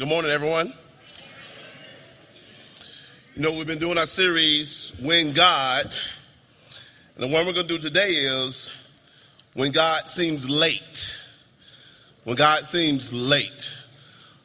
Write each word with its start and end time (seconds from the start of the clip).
Good 0.00 0.08
morning, 0.08 0.30
everyone. 0.30 0.72
You 3.36 3.42
know, 3.42 3.52
we've 3.52 3.66
been 3.66 3.78
doing 3.78 3.98
our 3.98 4.06
series, 4.06 4.98
When 5.02 5.34
God, 5.34 5.94
and 7.14 7.24
the 7.24 7.26
one 7.26 7.44
we're 7.44 7.52
going 7.52 7.66
to 7.66 7.76
do 7.76 7.78
today 7.78 8.08
is 8.08 8.74
When 9.52 9.72
God 9.72 10.08
Seems 10.08 10.48
Late. 10.48 11.18
When 12.24 12.34
God 12.34 12.64
Seems 12.64 13.12
Late. 13.12 13.76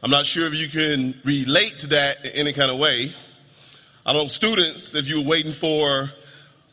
I'm 0.03 0.11
not 0.11 0.25
sure 0.25 0.45
if 0.45 0.55
you 0.55 0.67
can 0.67 1.17
relate 1.23 1.79
to 1.79 1.87
that 1.87 2.25
in 2.25 2.31
any 2.33 2.51
kind 2.51 2.69
of 2.69 2.77
way. 2.77 3.13
I 4.05 4.11
know 4.11 4.27
students, 4.27 4.93
if 4.93 5.07
you're 5.07 5.23
waiting 5.23 5.53
for 5.53 6.11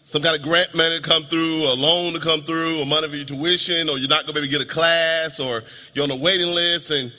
some 0.03 0.23
kind 0.23 0.35
of 0.35 0.43
grant 0.43 0.75
money 0.75 0.97
to 0.97 1.09
come 1.09 1.23
through, 1.23 1.73
a 1.73 1.75
loan 1.75 2.15
to 2.15 2.19
come 2.19 2.41
through, 2.41 2.81
or 2.81 2.87
money 2.87 3.07
for 3.07 3.15
your 3.15 3.27
tuition, 3.27 3.89
or 3.89 3.99
you're 3.99 4.09
not 4.09 4.27
going 4.27 4.35
to 4.35 4.41
be 4.41 4.47
able 4.49 4.51
to 4.51 4.59
get 4.59 4.61
a 4.61 4.75
class, 4.75 5.39
or 5.39 5.63
you're 5.95 6.03
on 6.03 6.11
a 6.11 6.17
waiting 6.17 6.53
list 6.53 6.91
and 6.91 7.13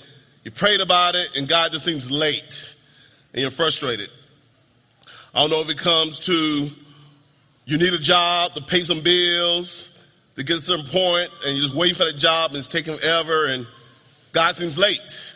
you 0.43 0.51
prayed 0.51 0.81
about 0.81 1.15
it 1.15 1.29
and 1.35 1.47
God 1.47 1.71
just 1.71 1.85
seems 1.85 2.11
late 2.11 2.75
and 3.33 3.41
you're 3.41 3.51
frustrated. 3.51 4.09
I 5.33 5.41
don't 5.41 5.49
know 5.49 5.61
if 5.61 5.69
it 5.69 5.77
comes 5.77 6.19
to 6.21 6.69
you 7.65 7.77
need 7.77 7.93
a 7.93 7.97
job 7.97 8.53
to 8.53 8.61
pay 8.61 8.83
some 8.83 9.01
bills 9.01 9.99
to 10.35 10.43
get 10.43 10.55
to 10.55 10.61
certain 10.61 10.85
point 10.85 11.31
and 11.45 11.55
you're 11.55 11.65
just 11.65 11.75
waiting 11.75 11.95
for 11.95 12.05
the 12.05 12.13
job 12.13 12.51
and 12.51 12.57
it's 12.57 12.67
taking 12.67 12.97
forever 12.97 13.45
and 13.45 13.65
God 14.33 14.55
seems 14.55 14.77
late. 14.77 15.33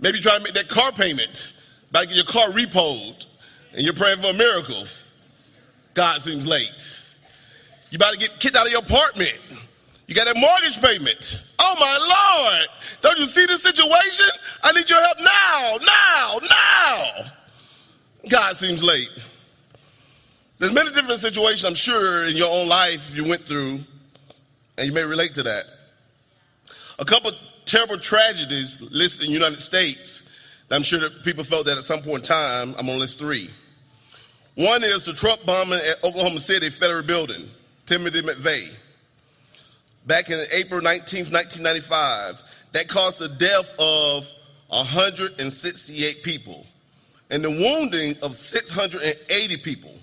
Maybe 0.00 0.18
you're 0.18 0.22
trying 0.22 0.38
to 0.38 0.44
make 0.44 0.54
that 0.54 0.68
car 0.68 0.90
payment, 0.92 1.54
about 1.90 2.02
to 2.02 2.08
get 2.08 2.16
your 2.16 2.24
car 2.26 2.48
repoed 2.48 3.24
and 3.72 3.82
you're 3.82 3.94
praying 3.94 4.18
for 4.18 4.30
a 4.30 4.34
miracle. 4.34 4.84
God 5.94 6.20
seems 6.20 6.46
late. 6.46 6.98
You 7.90 7.96
about 7.96 8.14
to 8.14 8.18
get 8.18 8.40
kicked 8.40 8.56
out 8.56 8.66
of 8.66 8.72
your 8.72 8.82
apartment. 8.82 9.38
You 10.08 10.14
got 10.14 10.28
a 10.28 10.38
mortgage 10.38 10.82
payment. 10.82 11.53
Oh 11.66 11.76
my 11.80 12.60
Lord. 12.60 12.68
Don't 13.00 13.18
you 13.18 13.26
see 13.26 13.46
the 13.46 13.56
situation? 13.56 14.26
I 14.62 14.72
need 14.72 14.88
your 14.88 15.00
help 15.00 15.18
now, 15.18 15.78
now, 15.86 16.38
now. 16.50 18.30
God 18.30 18.54
seems 18.56 18.82
late. 18.82 19.10
There's 20.58 20.72
many 20.72 20.92
different 20.92 21.20
situations, 21.20 21.64
I'm 21.64 21.74
sure, 21.74 22.24
in 22.24 22.36
your 22.36 22.50
own 22.50 22.68
life 22.68 23.10
you 23.14 23.28
went 23.28 23.42
through, 23.42 23.80
and 24.78 24.86
you 24.86 24.92
may 24.92 25.04
relate 25.04 25.34
to 25.34 25.42
that. 25.42 25.64
A 26.98 27.04
couple 27.04 27.32
terrible 27.66 27.98
tragedies 27.98 28.80
listed 28.92 29.26
in 29.26 29.32
the 29.32 29.38
United 29.38 29.60
States 29.60 30.24
I'm 30.70 30.82
sure 30.82 31.00
that 31.00 31.24
people 31.24 31.44
felt 31.44 31.66
that 31.66 31.76
at 31.76 31.84
some 31.84 32.00
point 32.00 32.28
in 32.28 32.34
time. 32.34 32.74
I'm 32.78 32.86
to 32.86 32.96
list 32.96 33.18
three. 33.18 33.50
One 34.56 34.82
is 34.82 35.02
the 35.02 35.12
truck 35.12 35.44
bombing 35.44 35.78
at 35.78 36.02
Oklahoma 36.04 36.40
City 36.40 36.70
Federal 36.70 37.02
Building, 37.02 37.48
Timothy 37.86 38.22
McVeigh. 38.22 38.76
Back 40.06 40.30
in 40.30 40.38
April 40.52 40.80
19, 40.82 41.26
1995, 41.26 42.42
that 42.72 42.88
caused 42.88 43.20
the 43.20 43.28
death 43.28 43.72
of 43.78 44.30
168 44.68 46.22
people 46.22 46.66
and 47.30 47.42
the 47.42 47.50
wounding 47.50 48.16
of 48.22 48.32
680 48.34 49.56
people. 49.58 49.94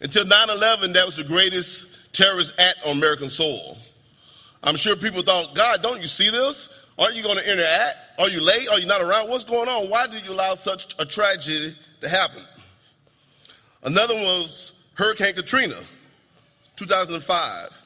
Until 0.00 0.26
9 0.26 0.50
11, 0.50 0.92
that 0.94 1.06
was 1.06 1.16
the 1.16 1.24
greatest 1.24 2.12
terrorist 2.12 2.58
act 2.58 2.78
on 2.86 2.98
American 2.98 3.28
soil. 3.28 3.78
I'm 4.64 4.76
sure 4.76 4.96
people 4.96 5.22
thought, 5.22 5.54
God, 5.54 5.82
don't 5.82 6.00
you 6.00 6.06
see 6.06 6.30
this? 6.30 6.86
Aren't 6.98 7.14
you 7.14 7.22
going 7.22 7.38
to 7.38 7.50
interact? 7.50 7.96
Are 8.18 8.28
you 8.28 8.44
late? 8.44 8.68
Are 8.68 8.78
you 8.78 8.86
not 8.86 9.00
around? 9.00 9.28
What's 9.28 9.44
going 9.44 9.68
on? 9.68 9.88
Why 9.88 10.06
did 10.06 10.24
you 10.26 10.32
allow 10.32 10.54
such 10.54 10.94
a 10.98 11.06
tragedy 11.06 11.74
to 12.00 12.08
happen? 12.08 12.42
Another 13.84 14.14
was 14.14 14.86
Hurricane 14.94 15.34
Katrina, 15.34 15.76
2005. 16.76 17.81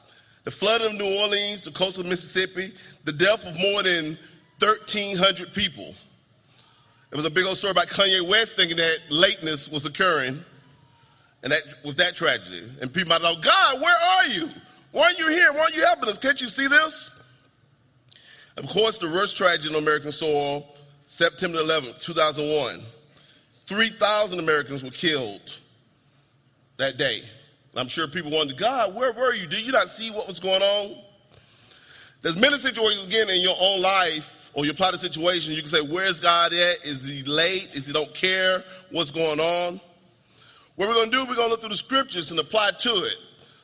The 0.47 0.51
flooding 0.51 0.87
of 0.87 0.93
New 0.93 1.19
Orleans, 1.23 1.61
the 1.61 1.71
coast 1.71 1.99
of 1.99 2.05
Mississippi, 2.05 2.71
the 3.03 3.11
death 3.11 3.45
of 3.45 3.59
more 3.59 3.83
than 3.83 4.17
1,300 4.59 5.53
people. 5.53 5.93
It 7.11 7.17
was 7.17 7.25
a 7.25 7.29
big 7.29 7.45
old 7.45 7.57
story 7.57 7.71
about 7.71 7.87
Kanye 7.87 8.25
West 8.25 8.55
thinking 8.55 8.77
that 8.77 8.97
lateness 9.09 9.69
was 9.69 9.85
occurring, 9.85 10.41
and 11.43 11.51
that 11.51 11.63
was 11.83 11.95
that 11.95 12.15
tragedy. 12.15 12.61
And 12.81 12.93
people 12.93 13.09
might 13.09 13.21
know, 13.21 13.35
God, 13.41 13.81
where 13.81 13.97
are 13.97 14.27
you? 14.27 14.47
Why 14.93 15.07
aren't 15.07 15.19
you 15.19 15.27
here? 15.27 15.51
Why 15.51 15.63
aren't 15.63 15.75
you 15.75 15.83
helping 15.83 16.07
us? 16.07 16.17
Can't 16.17 16.39
you 16.39 16.47
see 16.47 16.69
this? 16.69 17.27
Of 18.55 18.69
course, 18.69 18.99
the 18.99 19.07
worst 19.07 19.35
tragedy 19.35 19.75
on 19.75 19.83
American 19.83 20.13
soil, 20.13 20.65
September 21.07 21.57
11th, 21.57 22.01
2001. 22.01 22.85
3,000 23.65 24.39
Americans 24.39 24.81
were 24.81 24.91
killed 24.91 25.57
that 26.77 26.95
day. 26.95 27.23
I'm 27.79 27.87
sure 27.87 28.07
people 28.07 28.31
wondered, 28.31 28.57
God, 28.57 28.95
where 28.95 29.11
were 29.13 29.33
you? 29.33 29.47
Did 29.47 29.65
you 29.65 29.71
not 29.71 29.89
see 29.89 30.11
what 30.11 30.27
was 30.27 30.39
going 30.39 30.61
on? 30.61 30.95
There's 32.21 32.37
many 32.37 32.57
situations, 32.57 33.05
again, 33.05 33.29
in 33.29 33.41
your 33.41 33.55
own 33.59 33.81
life 33.81 34.51
or 34.53 34.65
your 34.65 34.73
plotted 34.73 34.99
situation, 34.99 35.53
you 35.53 35.61
can 35.61 35.69
say, 35.69 35.81
where's 35.81 36.19
God 36.19 36.51
at? 36.51 36.83
Is 36.83 37.07
he 37.07 37.23
late? 37.23 37.75
Is 37.75 37.85
he 37.85 37.93
don't 37.93 38.13
care 38.15 38.63
what's 38.91 39.11
going 39.11 39.39
on? 39.39 39.79
What 40.75 40.87
we're 40.87 40.95
going 40.95 41.11
to 41.11 41.17
do, 41.17 41.25
we're 41.25 41.35
going 41.35 41.47
to 41.47 41.51
look 41.51 41.61
through 41.61 41.69
the 41.69 41.75
scriptures 41.75 42.31
and 42.31 42.39
apply 42.39 42.71
to 42.79 42.89
it. 42.89 43.17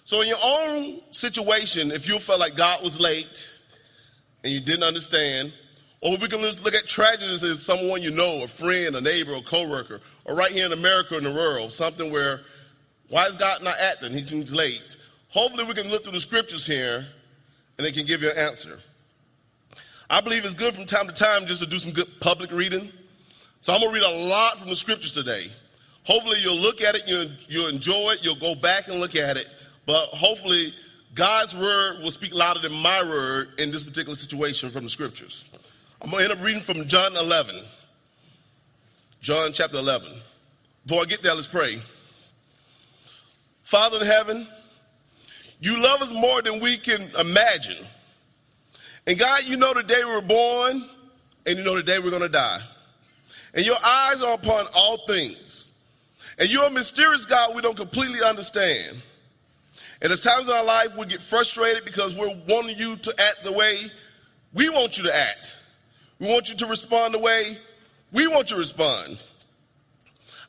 So 0.03 0.21
in 0.21 0.27
your 0.27 0.37
own 0.43 0.99
situation, 1.11 1.91
if 1.91 2.07
you 2.07 2.19
felt 2.19 2.39
like 2.39 2.55
God 2.55 2.83
was 2.83 2.99
late 2.99 3.57
and 4.43 4.53
you 4.53 4.59
didn't 4.59 4.83
understand, 4.83 5.53
or 6.01 6.11
we 6.17 6.27
can 6.27 6.41
just 6.41 6.63
look 6.65 6.75
at 6.75 6.85
tragedies 6.85 7.43
in 7.43 7.57
someone 7.57 8.01
you 8.01 8.11
know, 8.11 8.43
a 8.43 8.47
friend, 8.47 8.95
a 8.95 9.01
neighbor, 9.01 9.33
a 9.33 9.41
coworker, 9.41 10.01
or 10.25 10.35
right 10.35 10.51
here 10.51 10.65
in 10.65 10.73
America 10.73 11.17
in 11.17 11.23
the 11.23 11.31
world, 11.31 11.71
something 11.71 12.11
where, 12.11 12.41
why 13.09 13.25
is 13.25 13.35
God 13.35 13.63
not 13.63 13.79
acting? 13.79 14.13
He 14.13 14.23
seems 14.23 14.53
late. 14.53 14.97
Hopefully 15.29 15.65
we 15.65 15.73
can 15.73 15.89
look 15.89 16.03
through 16.03 16.13
the 16.13 16.19
scriptures 16.19 16.65
here 16.65 17.05
and 17.77 17.85
they 17.85 17.91
can 17.91 18.05
give 18.05 18.21
you 18.21 18.31
an 18.31 18.37
answer. 18.37 18.79
I 20.09 20.21
believe 20.21 20.45
it's 20.45 20.53
good 20.53 20.73
from 20.73 20.85
time 20.85 21.07
to 21.07 21.13
time 21.13 21.45
just 21.45 21.63
to 21.63 21.69
do 21.69 21.79
some 21.79 21.91
good 21.91 22.07
public 22.19 22.51
reading. 22.51 22.91
So 23.61 23.73
I'm 23.73 23.79
going 23.79 23.93
to 23.93 23.99
read 23.99 24.05
a 24.05 24.27
lot 24.29 24.57
from 24.57 24.69
the 24.69 24.75
scriptures 24.75 25.13
today. 25.13 25.47
Hopefully 26.05 26.37
you'll 26.41 26.59
look 26.59 26.81
at 26.81 26.95
it, 26.95 27.03
you'll, 27.07 27.29
you'll 27.47 27.69
enjoy 27.69 28.11
it, 28.11 28.23
you'll 28.23 28.35
go 28.35 28.55
back 28.55 28.89
and 28.89 28.99
look 28.99 29.15
at 29.15 29.37
it, 29.37 29.47
but 29.85 30.05
hopefully 30.09 30.73
God's 31.15 31.55
word 31.57 32.03
will 32.03 32.11
speak 32.11 32.33
louder 32.33 32.59
than 32.59 32.73
my 32.73 33.01
word 33.03 33.59
in 33.59 33.71
this 33.71 33.83
particular 33.83 34.15
situation 34.15 34.69
from 34.69 34.83
the 34.83 34.89
scriptures. 34.89 35.49
I'm 36.01 36.11
going 36.11 36.25
to 36.25 36.31
end 36.31 36.39
up 36.39 36.45
reading 36.45 36.61
from 36.61 36.85
John 36.87 37.15
11. 37.15 37.55
John 39.21 39.51
chapter 39.53 39.77
11. 39.77 40.09
Before 40.85 41.03
I 41.03 41.05
get 41.05 41.21
there, 41.21 41.33
let's 41.33 41.47
pray. 41.47 41.81
Father 43.73 44.01
in 44.01 44.05
heaven, 44.05 44.47
you 45.59 45.81
love 45.81 46.03
us 46.03 46.13
more 46.13 46.43
than 46.43 46.59
we 46.59 46.77
can 46.77 47.09
imagine. 47.19 47.83
And 49.07 49.17
God, 49.17 49.45
you 49.45 49.57
know 49.57 49.73
the 49.73 49.81
day 49.81 49.99
we 50.05 50.13
were 50.13 50.21
born, 50.21 50.87
and 51.47 51.57
you 51.57 51.63
know 51.63 51.75
the 51.75 51.81
day 51.81 51.97
we're 51.97 52.11
going 52.11 52.21
to 52.21 52.29
die. 52.29 52.59
And 53.55 53.65
your 53.65 53.77
eyes 53.83 54.21
are 54.21 54.35
upon 54.35 54.67
all 54.75 54.97
things. 55.07 55.71
And 56.37 56.53
you're 56.53 56.67
a 56.67 56.69
mysterious 56.69 57.25
God 57.25 57.55
we 57.55 57.63
don't 57.63 57.75
completely 57.75 58.19
understand. 58.23 59.01
And 60.03 60.11
there's 60.11 60.21
times 60.21 60.49
in 60.49 60.53
our 60.53 60.63
life 60.63 60.95
we 60.95 61.07
get 61.07 61.23
frustrated 61.23 61.83
because 61.83 62.15
we're 62.15 62.39
wanting 62.47 62.77
you 62.77 62.95
to 62.95 63.13
act 63.27 63.43
the 63.43 63.53
way 63.53 63.79
we 64.53 64.69
want 64.69 64.99
you 64.99 65.05
to 65.05 65.17
act. 65.17 65.57
We 66.19 66.27
want 66.27 66.47
you 66.47 66.55
to 66.57 66.67
respond 66.67 67.15
the 67.15 67.19
way 67.19 67.57
we 68.11 68.27
want 68.27 68.51
you 68.51 68.57
to 68.57 68.59
respond. 68.59 69.17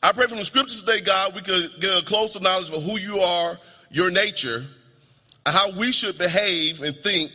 I 0.04 0.12
pray 0.12 0.26
from 0.26 0.36
the 0.36 0.44
scriptures 0.44 0.82
today, 0.82 1.00
God, 1.00 1.34
we 1.34 1.40
could 1.40 1.80
get 1.80 2.02
a 2.02 2.04
closer 2.04 2.38
knowledge 2.38 2.68
of 2.68 2.82
who 2.82 2.98
you 2.98 3.20
are, 3.20 3.58
your 3.90 4.10
nature, 4.10 4.62
and 5.46 5.54
how 5.54 5.70
we 5.78 5.92
should 5.92 6.18
behave 6.18 6.82
and 6.82 6.94
think 6.94 7.30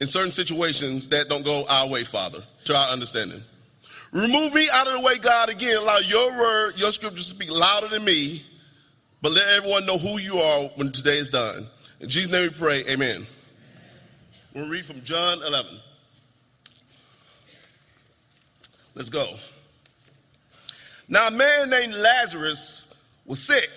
in 0.00 0.06
certain 0.06 0.30
situations 0.30 1.08
that 1.08 1.28
don't 1.28 1.44
go 1.44 1.66
our 1.68 1.88
way, 1.88 2.04
Father, 2.04 2.38
to 2.66 2.76
our 2.76 2.86
understanding. 2.90 3.42
Remove 4.12 4.54
me 4.54 4.68
out 4.72 4.86
of 4.86 4.92
the 4.92 5.00
way, 5.00 5.18
God, 5.18 5.48
again. 5.48 5.76
Allow 5.76 5.98
your 6.06 6.30
word, 6.38 6.74
your 6.76 6.92
scriptures 6.92 7.28
to 7.28 7.34
speak 7.34 7.50
louder 7.50 7.88
than 7.88 8.04
me, 8.04 8.44
but 9.20 9.32
let 9.32 9.48
everyone 9.48 9.84
know 9.84 9.98
who 9.98 10.20
you 10.20 10.38
are 10.38 10.66
when 10.76 10.92
today 10.92 11.18
is 11.18 11.30
done. 11.30 11.66
In 11.98 12.08
Jesus' 12.08 12.30
name 12.30 12.42
we 12.42 12.50
pray, 12.50 12.84
amen. 12.86 13.26
We'll 14.54 14.68
read 14.68 14.84
from 14.84 15.02
John 15.02 15.42
11. 15.42 15.80
Let's 18.94 19.10
go. 19.10 19.26
Now, 21.08 21.28
a 21.28 21.30
man 21.30 21.70
named 21.70 21.94
Lazarus 21.94 22.94
was 23.26 23.40
sick. 23.40 23.70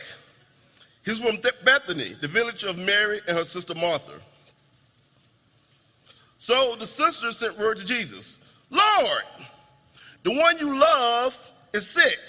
He's 1.04 1.24
from 1.24 1.38
Bethany, 1.64 2.14
the 2.22 2.28
village 2.28 2.64
of 2.64 2.78
Mary 2.78 3.22
and 3.28 3.38
her 3.38 3.44
sister 3.44 3.76
Martha. 3.76 4.14
So 6.38 6.76
the 6.78 6.86
sister 6.86 7.32
sent 7.32 7.58
word 7.58 7.78
to 7.78 7.86
Jesus 7.86 8.40
Lord, 8.70 9.24
the 10.24 10.36
one 10.36 10.58
you 10.58 10.78
love 10.78 11.52
is 11.74 11.90
sick. 11.90 12.20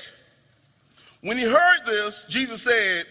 When 1.23 1.37
he 1.37 1.45
heard 1.45 1.87
this, 1.87 2.25
Jesus 2.25 2.63
said, 2.63 3.07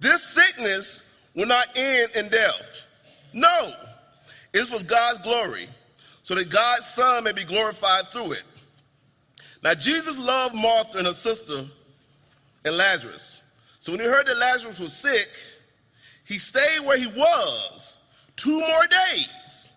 This 0.00 0.22
sickness 0.22 1.28
will 1.34 1.46
not 1.46 1.66
end 1.76 2.12
in 2.14 2.28
death. 2.28 2.84
No, 3.32 3.72
it 4.52 4.70
was 4.70 4.84
God's 4.84 5.18
glory, 5.20 5.66
so 6.22 6.34
that 6.34 6.50
God's 6.50 6.86
Son 6.86 7.24
may 7.24 7.32
be 7.32 7.44
glorified 7.44 8.08
through 8.08 8.32
it. 8.32 8.44
Now, 9.62 9.74
Jesus 9.74 10.18
loved 10.18 10.54
Martha 10.54 10.98
and 10.98 11.06
her 11.06 11.12
sister 11.12 11.64
and 12.64 12.76
Lazarus. 12.76 13.42
So 13.80 13.92
when 13.92 14.00
he 14.00 14.06
heard 14.06 14.26
that 14.26 14.38
Lazarus 14.38 14.80
was 14.80 14.92
sick, 14.92 15.28
he 16.26 16.38
stayed 16.38 16.80
where 16.84 16.98
he 16.98 17.06
was 17.06 18.04
two 18.36 18.60
more 18.60 18.86
days. 18.86 19.72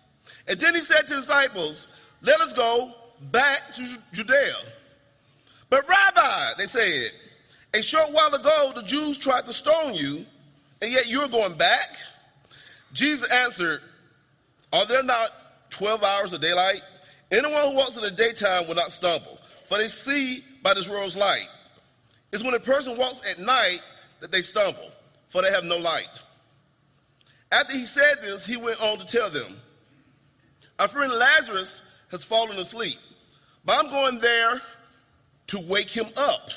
And 0.48 0.58
then 0.58 0.74
he 0.74 0.80
said 0.80 1.02
to 1.02 1.14
the 1.14 1.20
disciples, 1.20 1.88
Let 2.22 2.40
us 2.40 2.52
go 2.52 2.92
back 3.30 3.72
to 3.74 3.84
Judea. 4.12 4.54
But, 5.68 5.88
Rabbi, 5.88 6.52
they 6.58 6.66
said, 6.66 7.10
a 7.74 7.82
short 7.82 8.12
while 8.12 8.32
ago 8.34 8.72
the 8.74 8.82
Jews 8.82 9.18
tried 9.18 9.44
to 9.46 9.52
stone 9.52 9.94
you, 9.94 10.24
and 10.80 10.90
yet 10.90 11.08
you're 11.08 11.28
going 11.28 11.56
back? 11.56 11.96
Jesus 12.92 13.30
answered, 13.30 13.80
Are 14.72 14.86
there 14.86 15.02
not 15.02 15.30
12 15.70 16.02
hours 16.02 16.32
of 16.32 16.40
daylight? 16.40 16.82
Anyone 17.30 17.70
who 17.70 17.76
walks 17.76 17.96
in 17.96 18.02
the 18.02 18.10
daytime 18.10 18.68
will 18.68 18.76
not 18.76 18.92
stumble, 18.92 19.35
for 19.66 19.78
they 19.78 19.88
see 19.88 20.44
by 20.62 20.74
this 20.74 20.88
world's 20.88 21.16
light. 21.16 21.48
It's 22.32 22.44
when 22.44 22.54
a 22.54 22.60
person 22.60 22.96
walks 22.96 23.28
at 23.28 23.38
night 23.38 23.80
that 24.20 24.30
they 24.30 24.42
stumble, 24.42 24.90
for 25.28 25.42
they 25.42 25.50
have 25.50 25.64
no 25.64 25.76
light. 25.76 26.22
After 27.52 27.72
he 27.72 27.84
said 27.84 28.22
this, 28.22 28.44
he 28.44 28.56
went 28.56 28.80
on 28.82 28.98
to 28.98 29.06
tell 29.06 29.30
them, 29.30 29.56
Our 30.78 30.88
friend 30.88 31.12
Lazarus 31.12 31.82
has 32.10 32.24
fallen 32.24 32.58
asleep, 32.58 32.98
but 33.64 33.76
I'm 33.78 33.90
going 33.90 34.18
there 34.18 34.60
to 35.48 35.60
wake 35.68 35.90
him 35.90 36.06
up. 36.16 36.50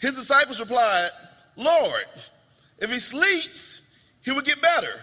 His 0.00 0.16
disciples 0.16 0.60
replied, 0.60 1.10
Lord, 1.56 2.06
if 2.78 2.90
he 2.90 2.98
sleeps, 2.98 3.82
he 4.22 4.32
will 4.32 4.40
get 4.42 4.62
better. 4.62 5.00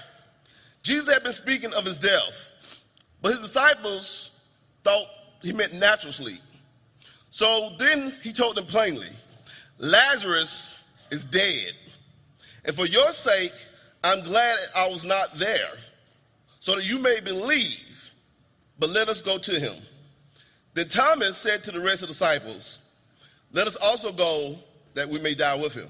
Jesus 0.84 1.14
had 1.14 1.24
been 1.24 1.34
speaking 1.34 1.74
of 1.74 1.86
his 1.86 2.00
death, 2.00 2.82
but 3.22 3.34
his 3.34 3.42
disciples 3.42 4.32
thought 4.84 5.06
he 5.42 5.54
meant 5.54 5.74
natural 5.74 6.14
sleep. 6.14 6.42
So 7.30 7.72
then 7.78 8.14
he 8.24 8.32
told 8.32 8.56
them 8.56 8.66
plainly, 8.66 9.10
Lazarus 9.78 10.84
is 11.12 11.26
dead. 11.26 11.74
And 12.66 12.76
for 12.76 12.86
your 12.86 13.12
sake, 13.12 13.54
I'm 14.04 14.22
glad 14.24 14.58
I 14.76 14.90
was 14.90 15.06
not 15.06 15.34
there, 15.36 15.72
so 16.60 16.76
that 16.76 16.90
you 16.90 17.00
may 17.00 17.20
believe, 17.20 18.12
but 18.80 18.90
let 18.90 19.10
us 19.10 19.22
go 19.22 19.38
to 19.38 19.60
him. 19.60 19.76
Then 20.74 20.90
Thomas 20.90 21.38
said 21.38 21.64
to 21.64 21.72
the 21.72 21.80
rest 21.80 22.04
of 22.04 22.08
the 22.10 22.14
disciples, 22.14 22.82
Let 23.52 23.68
us 23.68 23.76
also 23.78 24.12
go 24.12 24.58
that 24.94 25.10
we 25.10 25.20
may 25.20 25.34
die 25.34 25.56
with 25.56 25.74
him. 25.74 25.90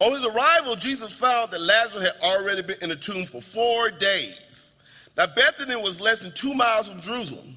On 0.00 0.12
his 0.12 0.24
arrival, 0.24 0.76
Jesus 0.76 1.18
found 1.18 1.50
that 1.50 1.60
Lazarus 1.60 2.04
had 2.04 2.20
already 2.22 2.62
been 2.62 2.76
in 2.82 2.90
the 2.90 2.96
tomb 2.96 3.24
for 3.24 3.40
four 3.40 3.90
days. 3.90 4.74
Now, 5.16 5.26
Bethany 5.34 5.76
was 5.76 6.00
less 6.00 6.20
than 6.20 6.32
two 6.32 6.54
miles 6.54 6.88
from 6.88 7.00
Jerusalem, 7.00 7.56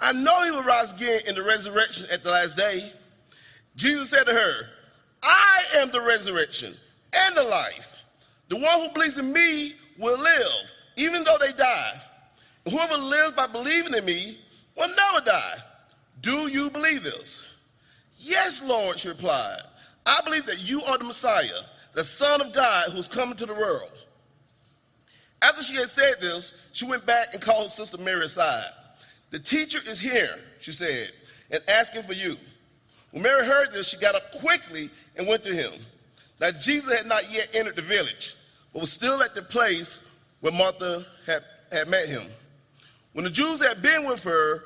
I 0.00 0.12
know 0.12 0.44
he 0.44 0.50
will 0.50 0.62
rise 0.62 0.92
again 0.92 1.22
in 1.26 1.34
the 1.34 1.42
resurrection 1.42 2.06
at 2.12 2.22
the 2.22 2.30
last 2.30 2.56
day. 2.56 2.92
Jesus 3.76 4.10
said 4.10 4.24
to 4.24 4.32
her, 4.32 4.52
I 5.22 5.64
am 5.76 5.90
the 5.90 6.00
resurrection 6.00 6.74
and 7.12 7.36
the 7.36 7.42
life. 7.42 7.98
The 8.48 8.56
one 8.56 8.80
who 8.80 8.92
believes 8.92 9.18
in 9.18 9.32
me 9.32 9.74
will 9.98 10.18
live, 10.18 10.70
even 10.96 11.24
though 11.24 11.38
they 11.40 11.52
die. 11.52 12.00
Whoever 12.70 12.96
lives 12.96 13.32
by 13.32 13.46
believing 13.46 13.94
in 13.94 14.04
me 14.04 14.38
will 14.76 14.88
never 14.88 15.24
die. 15.24 15.54
Do 16.20 16.48
you 16.48 16.70
believe 16.70 17.02
this? 17.02 17.52
Yes, 18.16 18.66
Lord, 18.66 18.98
she 18.98 19.08
replied. 19.08 19.58
I 20.06 20.20
believe 20.24 20.46
that 20.46 20.68
you 20.68 20.82
are 20.82 20.98
the 20.98 21.04
Messiah, 21.04 21.62
the 21.92 22.04
Son 22.04 22.40
of 22.40 22.52
God 22.52 22.90
who's 22.90 23.08
coming 23.08 23.36
to 23.36 23.46
the 23.46 23.54
world. 23.54 23.92
After 25.40 25.62
she 25.62 25.76
had 25.76 25.88
said 25.88 26.14
this, 26.20 26.54
she 26.72 26.86
went 26.86 27.06
back 27.06 27.32
and 27.32 27.42
called 27.42 27.64
her 27.64 27.68
sister 27.68 27.98
Mary 27.98 28.24
aside. 28.24 28.64
The 29.30 29.38
teacher 29.38 29.78
is 29.86 30.00
here, 30.00 30.36
she 30.60 30.72
said, 30.72 31.10
and 31.50 31.60
asking 31.68 32.02
for 32.02 32.14
you. 32.14 32.34
When 33.10 33.22
Mary 33.22 33.44
heard 33.44 33.72
this, 33.72 33.88
she 33.88 33.98
got 33.98 34.14
up 34.14 34.32
quickly 34.40 34.90
and 35.16 35.26
went 35.26 35.42
to 35.44 35.54
him. 35.54 35.72
Now, 36.40 36.50
Jesus 36.52 36.96
had 36.96 37.06
not 37.06 37.30
yet 37.32 37.48
entered 37.54 37.76
the 37.76 37.82
village, 37.82 38.36
but 38.72 38.80
was 38.80 38.92
still 38.92 39.22
at 39.22 39.34
the 39.34 39.42
place 39.42 40.14
where 40.40 40.52
Martha 40.52 41.04
had, 41.26 41.42
had 41.72 41.88
met 41.88 42.08
him. 42.08 42.22
When 43.12 43.24
the 43.24 43.30
Jews 43.30 43.62
had 43.62 43.82
been 43.82 44.06
with 44.06 44.22
her, 44.24 44.62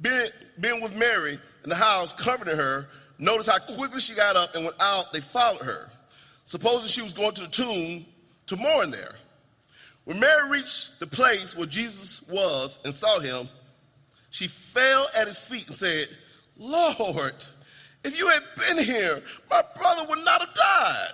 been, 0.00 0.28
been 0.60 0.80
with 0.80 0.96
Mary 0.96 1.38
in 1.64 1.70
the 1.70 1.76
house, 1.76 2.12
comforting 2.12 2.56
her, 2.56 2.86
notice 3.18 3.46
how 3.46 3.58
quickly 3.58 4.00
she 4.00 4.14
got 4.14 4.36
up 4.36 4.54
and 4.54 4.64
went 4.64 4.80
out. 4.80 5.12
They 5.12 5.20
followed 5.20 5.62
her, 5.62 5.90
supposing 6.44 6.88
she 6.88 7.02
was 7.02 7.12
going 7.12 7.34
to 7.34 7.42
the 7.42 7.48
tomb 7.48 8.06
to 8.46 8.56
mourn 8.56 8.90
there. 8.90 9.14
When 10.04 10.18
Mary 10.18 10.50
reached 10.50 10.98
the 11.00 11.06
place 11.06 11.56
where 11.56 11.66
Jesus 11.66 12.28
was 12.28 12.80
and 12.84 12.94
saw 12.94 13.20
him, 13.20 13.48
she 14.30 14.48
fell 14.48 15.06
at 15.16 15.26
his 15.26 15.38
feet 15.38 15.66
and 15.68 15.76
said, 15.76 16.08
Lord, 16.56 17.34
if 18.04 18.18
you 18.18 18.28
had 18.28 18.42
been 18.68 18.84
here, 18.84 19.22
my 19.50 19.62
brother 19.76 20.06
would 20.08 20.24
not 20.24 20.40
have 20.40 20.54
died. 20.54 21.10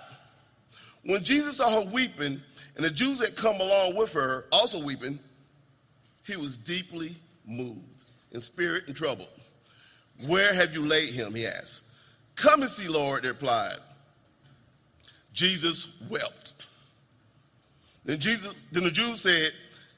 When 1.03 1.23
Jesus 1.23 1.57
saw 1.57 1.83
her 1.83 1.89
weeping, 1.91 2.41
and 2.75 2.85
the 2.85 2.89
Jews 2.89 3.19
had 3.19 3.35
come 3.35 3.59
along 3.59 3.95
with 3.95 4.13
her, 4.13 4.45
also 4.51 4.83
weeping, 4.83 5.19
he 6.25 6.37
was 6.37 6.57
deeply 6.57 7.15
moved 7.45 8.05
in 8.31 8.41
spirit 8.41 8.83
and 8.87 8.95
troubled. 8.95 9.29
Where 10.27 10.53
have 10.53 10.73
you 10.73 10.85
laid 10.85 11.09
him? 11.09 11.35
He 11.35 11.45
asked. 11.45 11.81
Come 12.35 12.61
and 12.61 12.71
see, 12.71 12.87
Lord, 12.87 13.23
they 13.23 13.29
replied. 13.29 13.77
Jesus 15.33 16.01
wept. 16.09 16.58
Then 18.09 18.19
Jesus, 18.19 18.65
then 18.71 18.85
the 18.85 18.89
Jews 18.89 19.21
said, 19.21 19.51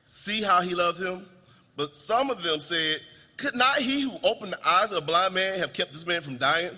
See 0.04 0.44
how 0.44 0.60
he 0.60 0.76
loves 0.76 1.00
him? 1.00 1.26
But 1.78 1.94
some 1.94 2.30
of 2.30 2.44
them 2.44 2.60
said, 2.60 2.98
Could 3.38 3.56
not 3.56 3.78
he 3.78 4.02
who 4.02 4.12
opened 4.26 4.52
the 4.52 4.68
eyes 4.68 4.92
of 4.92 4.98
a 4.98 5.02
blind 5.06 5.34
man 5.34 5.58
have 5.60 5.72
kept 5.72 5.94
this 5.94 6.06
man 6.06 6.20
from 6.20 6.36
dying? 6.36 6.78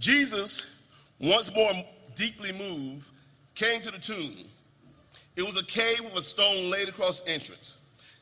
Jesus, 0.00 0.82
once 1.20 1.54
more 1.54 1.70
deeply 2.16 2.50
moved, 2.54 3.12
came 3.54 3.80
to 3.82 3.92
the 3.92 4.00
tomb. 4.00 4.34
It 5.36 5.46
was 5.46 5.56
a 5.56 5.64
cave 5.64 6.00
with 6.00 6.16
a 6.16 6.22
stone 6.22 6.68
laid 6.68 6.88
across 6.88 7.20
the 7.20 7.30
entrance. 7.30 7.76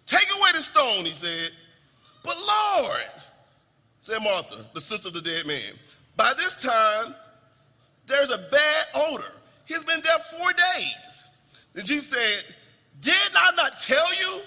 Take 0.04 0.28
away 0.36 0.50
the 0.52 0.60
stone, 0.60 1.06
he 1.06 1.12
said. 1.12 1.52
But 2.22 2.36
Lord, 2.36 3.00
said 4.02 4.18
Martha, 4.18 4.66
the 4.74 4.80
sister 4.82 5.08
of 5.08 5.14
the 5.14 5.22
dead 5.22 5.46
man, 5.46 5.72
by 6.18 6.34
this 6.36 6.62
time 6.62 7.14
there's 8.06 8.28
a 8.28 8.46
bad 8.52 8.86
odor. 8.94 9.32
He's 9.64 9.82
been 9.82 10.00
there 10.02 10.18
four 10.18 10.52
days. 10.52 11.28
And 11.74 11.84
Jesus 11.84 12.10
said, 12.10 12.54
Did 13.00 13.14
I 13.34 13.52
not 13.56 13.80
tell 13.80 14.14
you 14.14 14.42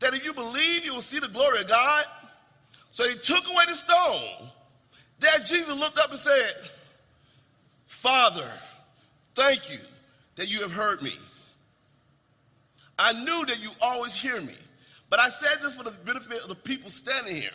that 0.00 0.14
if 0.14 0.24
you 0.24 0.32
believe, 0.32 0.84
you 0.84 0.94
will 0.94 1.00
see 1.00 1.18
the 1.18 1.28
glory 1.28 1.60
of 1.60 1.68
God? 1.68 2.04
So 2.90 3.08
he 3.08 3.14
took 3.16 3.48
away 3.48 3.64
the 3.66 3.74
stone. 3.74 4.50
There, 5.18 5.38
Jesus 5.46 5.78
looked 5.78 5.98
up 5.98 6.10
and 6.10 6.18
said, 6.18 6.52
Father, 7.86 8.50
thank 9.34 9.70
you 9.70 9.78
that 10.36 10.52
you 10.52 10.60
have 10.60 10.72
heard 10.72 11.02
me. 11.02 11.14
I 12.98 13.12
knew 13.12 13.46
that 13.46 13.62
you 13.62 13.70
always 13.80 14.14
hear 14.14 14.40
me, 14.40 14.54
but 15.08 15.20
I 15.20 15.28
said 15.28 15.58
this 15.62 15.76
for 15.76 15.84
the 15.84 15.92
benefit 16.04 16.42
of 16.42 16.48
the 16.48 16.54
people 16.54 16.90
standing 16.90 17.34
here, 17.34 17.50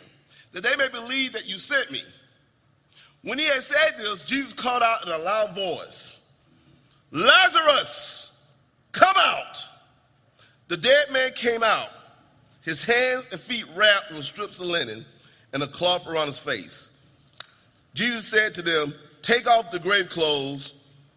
that 0.52 0.62
they 0.62 0.74
may 0.76 0.88
believe 0.88 1.32
that 1.32 1.46
you 1.46 1.58
sent 1.58 1.90
me. 1.90 2.02
When 3.22 3.38
he 3.38 3.46
had 3.46 3.62
said 3.62 3.94
this, 3.98 4.22
Jesus 4.22 4.52
called 4.52 4.82
out 4.82 5.06
in 5.06 5.12
a 5.12 5.18
loud 5.18 5.54
voice, 5.54 6.17
Lazarus, 7.10 8.44
come 8.92 9.14
out. 9.16 9.68
The 10.68 10.76
dead 10.76 11.10
man 11.10 11.32
came 11.32 11.62
out, 11.62 11.88
his 12.62 12.84
hands 12.84 13.28
and 13.32 13.40
feet 13.40 13.64
wrapped 13.74 14.10
with 14.10 14.24
strips 14.24 14.60
of 14.60 14.66
linen 14.66 15.06
and 15.52 15.62
a 15.62 15.66
cloth 15.66 16.06
around 16.06 16.26
his 16.26 16.38
face. 16.38 16.90
Jesus 17.94 18.26
said 18.26 18.54
to 18.56 18.62
them, 18.62 18.94
Take 19.22 19.48
off 19.48 19.70
the 19.70 19.78
grave 19.78 20.08
clothes 20.08 20.74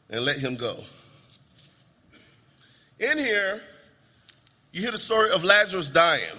and 0.10 0.24
let 0.24 0.38
him 0.38 0.56
go. 0.56 0.76
In 3.00 3.18
here, 3.18 3.62
you 4.72 4.82
hear 4.82 4.92
the 4.92 4.98
story 4.98 5.32
of 5.32 5.44
Lazarus 5.44 5.90
dying. 5.90 6.38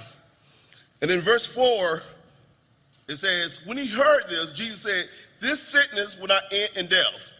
And 1.03 1.11
in 1.11 1.21
verse 1.21 1.45
4, 1.45 2.03
it 3.09 3.17
says, 3.17 3.67
When 3.67 3.77
he 3.77 3.87
heard 3.87 4.23
this, 4.29 4.53
Jesus 4.53 4.83
said, 4.83 5.09
This 5.41 5.61
sickness 5.61 6.19
will 6.19 6.29
not 6.29 6.43
end 6.53 6.71
in 6.77 6.87
death. 6.87 7.32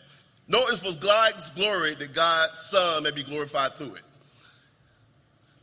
No, 0.49 0.61
it 0.67 0.83
was 0.85 0.97
God's 0.97 1.51
glory 1.51 1.95
that 1.95 2.15
God's 2.15 2.59
Son 2.59 3.03
may 3.05 3.11
be 3.11 3.23
glorified 3.23 3.75
through 3.75 3.95
it. 3.95 4.03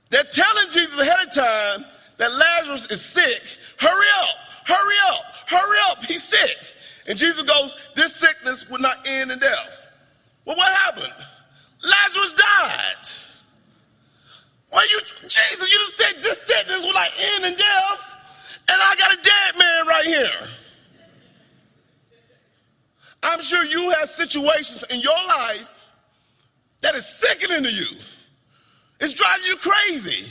They're 0.10 0.24
telling 0.24 0.72
Jesus 0.72 1.00
ahead 1.00 1.28
of 1.28 1.34
time 1.34 1.86
that 2.18 2.32
Lazarus 2.34 2.90
is 2.92 3.04
sick. 3.04 3.42
Hurry 3.78 4.08
up, 4.22 4.36
hurry 4.66 4.96
up, 5.12 5.26
hurry 5.48 5.78
up, 5.92 6.04
he's 6.04 6.24
sick. 6.24 6.58
And 7.08 7.18
Jesus 7.18 7.44
goes, 7.44 7.76
This 7.96 8.16
sickness 8.16 8.70
will 8.70 8.80
not 8.80 9.08
end 9.08 9.32
in 9.32 9.40
death. 9.40 9.90
Well, 10.46 10.58
what 10.58 10.74
happened? 10.74 11.14
Lazarus 11.84 12.34
died. 12.34 13.08
Well, 14.72 14.90
you, 14.90 15.00
Jesus, 15.24 15.72
you 15.72 15.90
said 15.90 16.22
this 16.22 16.42
sickness 16.42 16.86
will 16.86 16.94
not 16.94 17.10
end 17.20 17.46
in 17.46 17.56
death. 17.56 18.10
sure 23.50 23.66
you 23.66 23.90
have 23.92 24.10
situations 24.30 24.84
in 24.92 25.00
your 25.00 25.18
life 25.28 25.92
that 26.82 26.96
is 26.96 27.06
sickening 27.06 27.64
to 27.64 27.72
you. 27.72 27.88
It's 29.00 29.14
driving 29.14 29.46
you 29.46 29.56
crazy. 29.58 30.30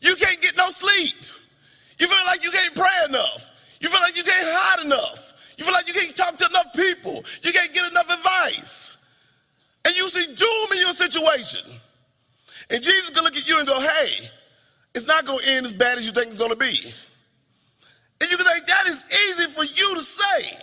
You 0.00 0.16
can't 0.16 0.40
get 0.40 0.56
no 0.56 0.68
sleep. 0.70 1.16
You 1.98 2.08
feel 2.08 2.26
like 2.26 2.42
you 2.42 2.50
can't 2.50 2.74
pray 2.74 2.86
enough. 3.08 3.50
You 3.80 3.88
feel 3.88 4.00
like 4.00 4.16
you 4.16 4.24
can't 4.24 4.46
hide 4.46 4.84
enough. 4.84 5.32
You 5.56 5.64
feel 5.64 5.74
like 5.74 5.86
you 5.86 5.94
can't 5.94 6.16
talk 6.16 6.34
to 6.36 6.46
enough 6.46 6.72
people. 6.74 7.22
You 7.42 7.52
can't 7.52 7.72
get 7.72 7.90
enough 7.90 8.10
advice. 8.10 8.96
And 9.84 9.96
you 9.96 10.08
see 10.08 10.26
doom 10.34 10.72
in 10.72 10.78
your 10.78 10.92
situation. 10.92 11.60
And 12.70 12.82
Jesus 12.82 13.10
can 13.10 13.22
look 13.24 13.36
at 13.36 13.48
you 13.48 13.58
and 13.58 13.68
go, 13.68 13.78
hey, 13.80 14.30
it's 14.94 15.06
not 15.06 15.24
going 15.24 15.40
to 15.40 15.48
end 15.48 15.66
as 15.66 15.72
bad 15.72 15.98
as 15.98 16.06
you 16.06 16.12
think 16.12 16.28
it's 16.28 16.38
going 16.38 16.50
to 16.50 16.56
be. 16.56 16.92
And 18.20 18.30
you 18.30 18.36
can 18.36 18.46
think, 18.46 18.66
that 18.66 18.86
is 18.86 19.04
easy 19.30 19.46
for 19.48 19.64
you 19.64 19.94
to 19.94 20.00
say. 20.00 20.56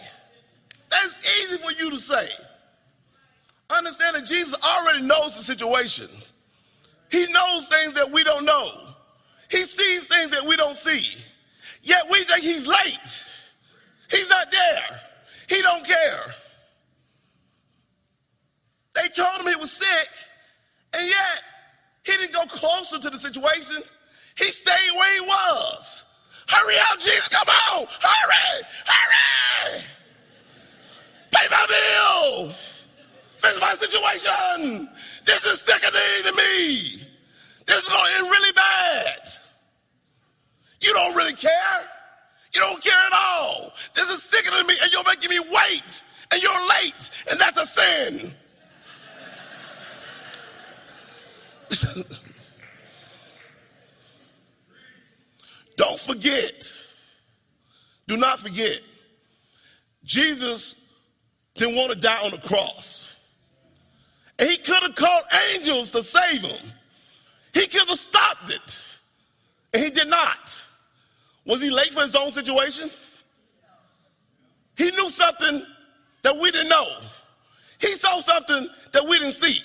That's 0.89 1.19
easy 1.43 1.57
for 1.57 1.71
you 1.71 1.91
to 1.91 1.97
say. 1.97 2.27
Understand 3.79 4.17
that 4.17 4.25
Jesus 4.25 4.53
already 4.61 5.05
knows 5.05 5.37
the 5.37 5.41
situation. 5.41 6.07
He 7.09 7.25
knows 7.31 7.69
things 7.69 7.93
that 7.93 8.11
we 8.11 8.25
don't 8.25 8.43
know. 8.43 8.69
He 9.49 9.63
sees 9.63 10.05
things 10.05 10.31
that 10.31 10.45
we 10.45 10.57
don't 10.57 10.75
see. 10.75 11.15
Yet 11.81 12.03
we 12.11 12.21
think 12.23 12.43
he's 12.43 12.67
late. 12.67 13.25
He's 14.11 14.29
not 14.29 14.51
there. 14.51 14.99
He 15.47 15.61
don't 15.61 15.85
care. 15.85 16.33
They 18.95 19.07
told 19.15 19.39
him 19.39 19.47
he 19.47 19.55
was 19.55 19.71
sick, 19.71 20.09
and 20.93 21.07
yet 21.07 21.43
he 22.03 22.11
didn't 22.17 22.33
go 22.33 22.43
closer 22.47 22.99
to 22.99 23.09
the 23.09 23.17
situation. 23.17 23.77
He 24.37 24.51
stayed 24.51 24.91
where 24.93 25.13
he 25.13 25.21
was. 25.21 26.03
Hurry 26.49 26.75
up, 26.91 26.99
Jesus, 26.99 27.29
come 27.29 27.47
on. 27.47 27.87
Hurry, 28.01 28.63
hurry. 28.85 29.83
Pay 31.31 31.47
my 31.49 31.65
bill. 31.69 32.53
Fix 33.39 33.59
my 33.61 33.73
situation. 33.73 34.89
This 35.23 35.45
is 35.45 35.61
sickening 35.61 36.23
to 36.25 36.33
me. 36.35 37.07
This 37.65 37.83
is 37.83 37.89
going 37.89 38.05
to 38.05 38.17
end 38.17 38.29
really 38.29 38.51
bad. 38.51 39.29
You 40.81 40.93
don't 40.93 41.15
really 41.15 41.33
care. 41.33 41.87
You 42.53 42.59
don't 42.59 42.83
care 42.83 42.91
at 43.07 43.13
all. 43.13 43.71
This 43.93 44.09
is 44.09 44.21
sickening 44.21 44.59
to 44.59 44.67
me, 44.67 44.75
and 44.83 44.91
you're 44.91 45.05
making 45.05 45.29
me 45.29 45.39
wait, 45.39 46.03
and 46.33 46.43
you're 46.43 46.67
late, 46.67 47.09
and 47.31 47.39
that's 47.39 47.57
a 47.57 47.65
sin. 47.65 48.33
Don't 55.77 55.99
forget. 55.99 56.73
Do 58.07 58.17
not 58.17 58.39
forget. 58.39 58.81
Jesus 60.03 60.91
didn't 61.55 61.75
want 61.75 61.91
to 61.91 61.95
die 61.95 62.21
on 62.25 62.31
the 62.31 62.39
cross. 62.39 63.08
And 64.39 64.49
he 64.49 64.57
could 64.57 64.81
have 64.81 64.95
called 64.95 65.23
angels 65.53 65.91
to 65.91 66.01
save 66.01 66.41
him. 66.41 66.71
He 67.53 67.67
could 67.67 67.87
have 67.87 67.99
stopped 67.99 68.49
it. 68.49 68.79
And 69.73 69.83
he 69.83 69.89
did 69.89 70.07
not. 70.07 70.57
Was 71.45 71.61
he 71.61 71.69
late 71.69 71.93
for 71.93 72.01
his 72.01 72.15
own 72.15 72.31
situation? 72.31 72.89
He 74.77 74.91
knew 74.91 75.09
something 75.09 75.65
that 76.21 76.37
we 76.37 76.51
didn't 76.51 76.69
know. 76.69 76.87
He 77.79 77.95
saw 77.95 78.21
something 78.21 78.69
that 78.93 79.03
we 79.03 79.19
didn't 79.19 79.33
see. 79.33 79.59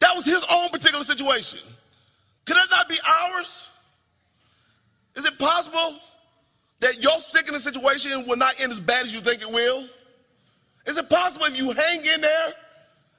That 0.00 0.14
was 0.16 0.24
his 0.24 0.44
own 0.52 0.70
particular 0.70 1.04
situation. 1.04 1.60
Could 2.44 2.56
that 2.56 2.68
not 2.70 2.88
be 2.88 2.98
ours? 3.06 3.70
Is 5.14 5.24
it 5.24 5.38
possible 5.38 5.98
that 6.80 7.02
your 7.02 7.18
sickness 7.20 7.64
situation 7.64 8.26
will 8.26 8.36
not 8.36 8.60
end 8.60 8.72
as 8.72 8.80
bad 8.80 9.06
as 9.06 9.14
you 9.14 9.20
think 9.20 9.40
it 9.40 9.50
will? 9.50 9.88
Is 10.86 10.96
it 10.96 11.08
possible 11.08 11.46
if 11.46 11.56
you 11.56 11.72
hang 11.72 12.04
in 12.04 12.20
there, 12.20 12.54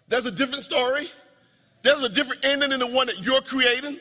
there's 0.07 0.25
a 0.25 0.31
different 0.31 0.63
story? 0.63 1.09
There's 1.81 2.03
a 2.03 2.09
different 2.09 2.45
ending 2.45 2.69
than 2.69 2.79
the 2.79 2.87
one 2.87 3.07
that 3.07 3.19
you're 3.19 3.41
creating? 3.41 3.99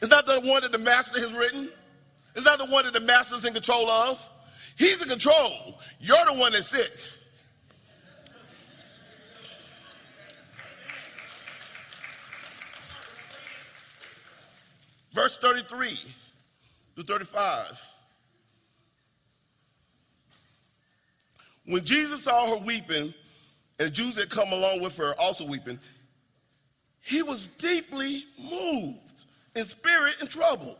It's 0.00 0.10
not 0.10 0.26
the 0.26 0.40
one 0.44 0.62
that 0.62 0.72
the 0.72 0.78
master 0.78 1.20
has 1.20 1.32
written. 1.32 1.70
It's 2.34 2.44
not 2.44 2.58
the 2.58 2.66
one 2.66 2.84
that 2.84 2.92
the 2.94 3.00
master's 3.00 3.44
in 3.44 3.52
control 3.52 3.88
of. 3.90 4.28
He's 4.76 5.02
in 5.02 5.08
control. 5.08 5.80
You're 6.00 6.24
the 6.26 6.38
one 6.38 6.52
that's 6.52 6.68
sick. 6.68 6.92
Verse 15.12 15.36
33 15.38 15.98
to 16.96 17.02
35. 17.02 17.86
When 21.64 21.84
Jesus 21.84 22.22
saw 22.22 22.56
her 22.56 22.64
weeping, 22.64 23.12
and 23.78 23.88
the 23.88 23.92
Jews 23.92 24.16
that 24.16 24.30
come 24.30 24.52
along 24.52 24.82
with 24.82 24.96
her 24.96 25.14
also 25.18 25.46
weeping, 25.46 25.78
he 27.00 27.22
was 27.22 27.48
deeply 27.48 28.24
moved 28.38 29.24
in 29.54 29.64
spirit 29.64 30.16
and 30.20 30.28
troubled. 30.28 30.76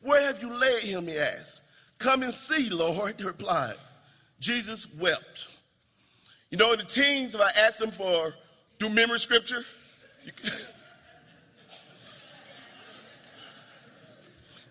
Where 0.00 0.22
have 0.22 0.40
you 0.42 0.52
laid 0.52 0.82
him? 0.82 1.06
He 1.06 1.16
asked. 1.16 1.62
Come 1.98 2.22
and 2.22 2.32
see, 2.32 2.68
Lord, 2.70 3.14
he 3.18 3.24
replied. 3.24 3.74
Jesus 4.40 4.94
wept. 4.98 5.56
You 6.50 6.58
know, 6.58 6.72
in 6.72 6.78
the 6.78 6.84
teens, 6.84 7.34
if 7.34 7.40
I 7.40 7.50
asked 7.58 7.78
them 7.78 7.90
for 7.90 8.34
do 8.78 8.88
memory 8.88 9.18
scripture, 9.18 9.64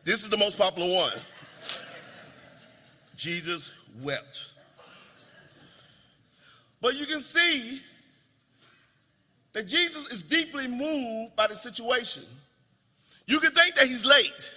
This 0.05 0.21
is 0.21 0.29
the 0.29 0.37
most 0.37 0.55
popular 0.55 0.93
one. 0.93 1.11
Jesus 3.17 3.71
wept. 4.01 4.53
But 6.81 6.95
you 6.95 7.05
can 7.05 7.19
see 7.19 7.81
that 9.53 9.67
Jesus 9.67 10.11
is 10.11 10.21
deeply 10.21 10.67
moved 10.67 11.35
by 11.35 11.47
the 11.47 11.55
situation. 11.55 12.23
You 13.25 13.39
can 13.39 13.51
think 13.51 13.75
that 13.75 13.87
he's 13.87 14.05
late. 14.05 14.53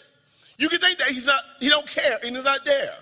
You 0.59 0.69
can 0.69 0.81
think 0.81 0.99
that 0.99 1.09
he's 1.09 1.27
not, 1.27 1.41
he 1.61 1.69
don't 1.69 1.89
care 1.89 2.19
and 2.25 2.35
he's 2.35 2.45
not 2.45 2.65
there. 2.65 2.95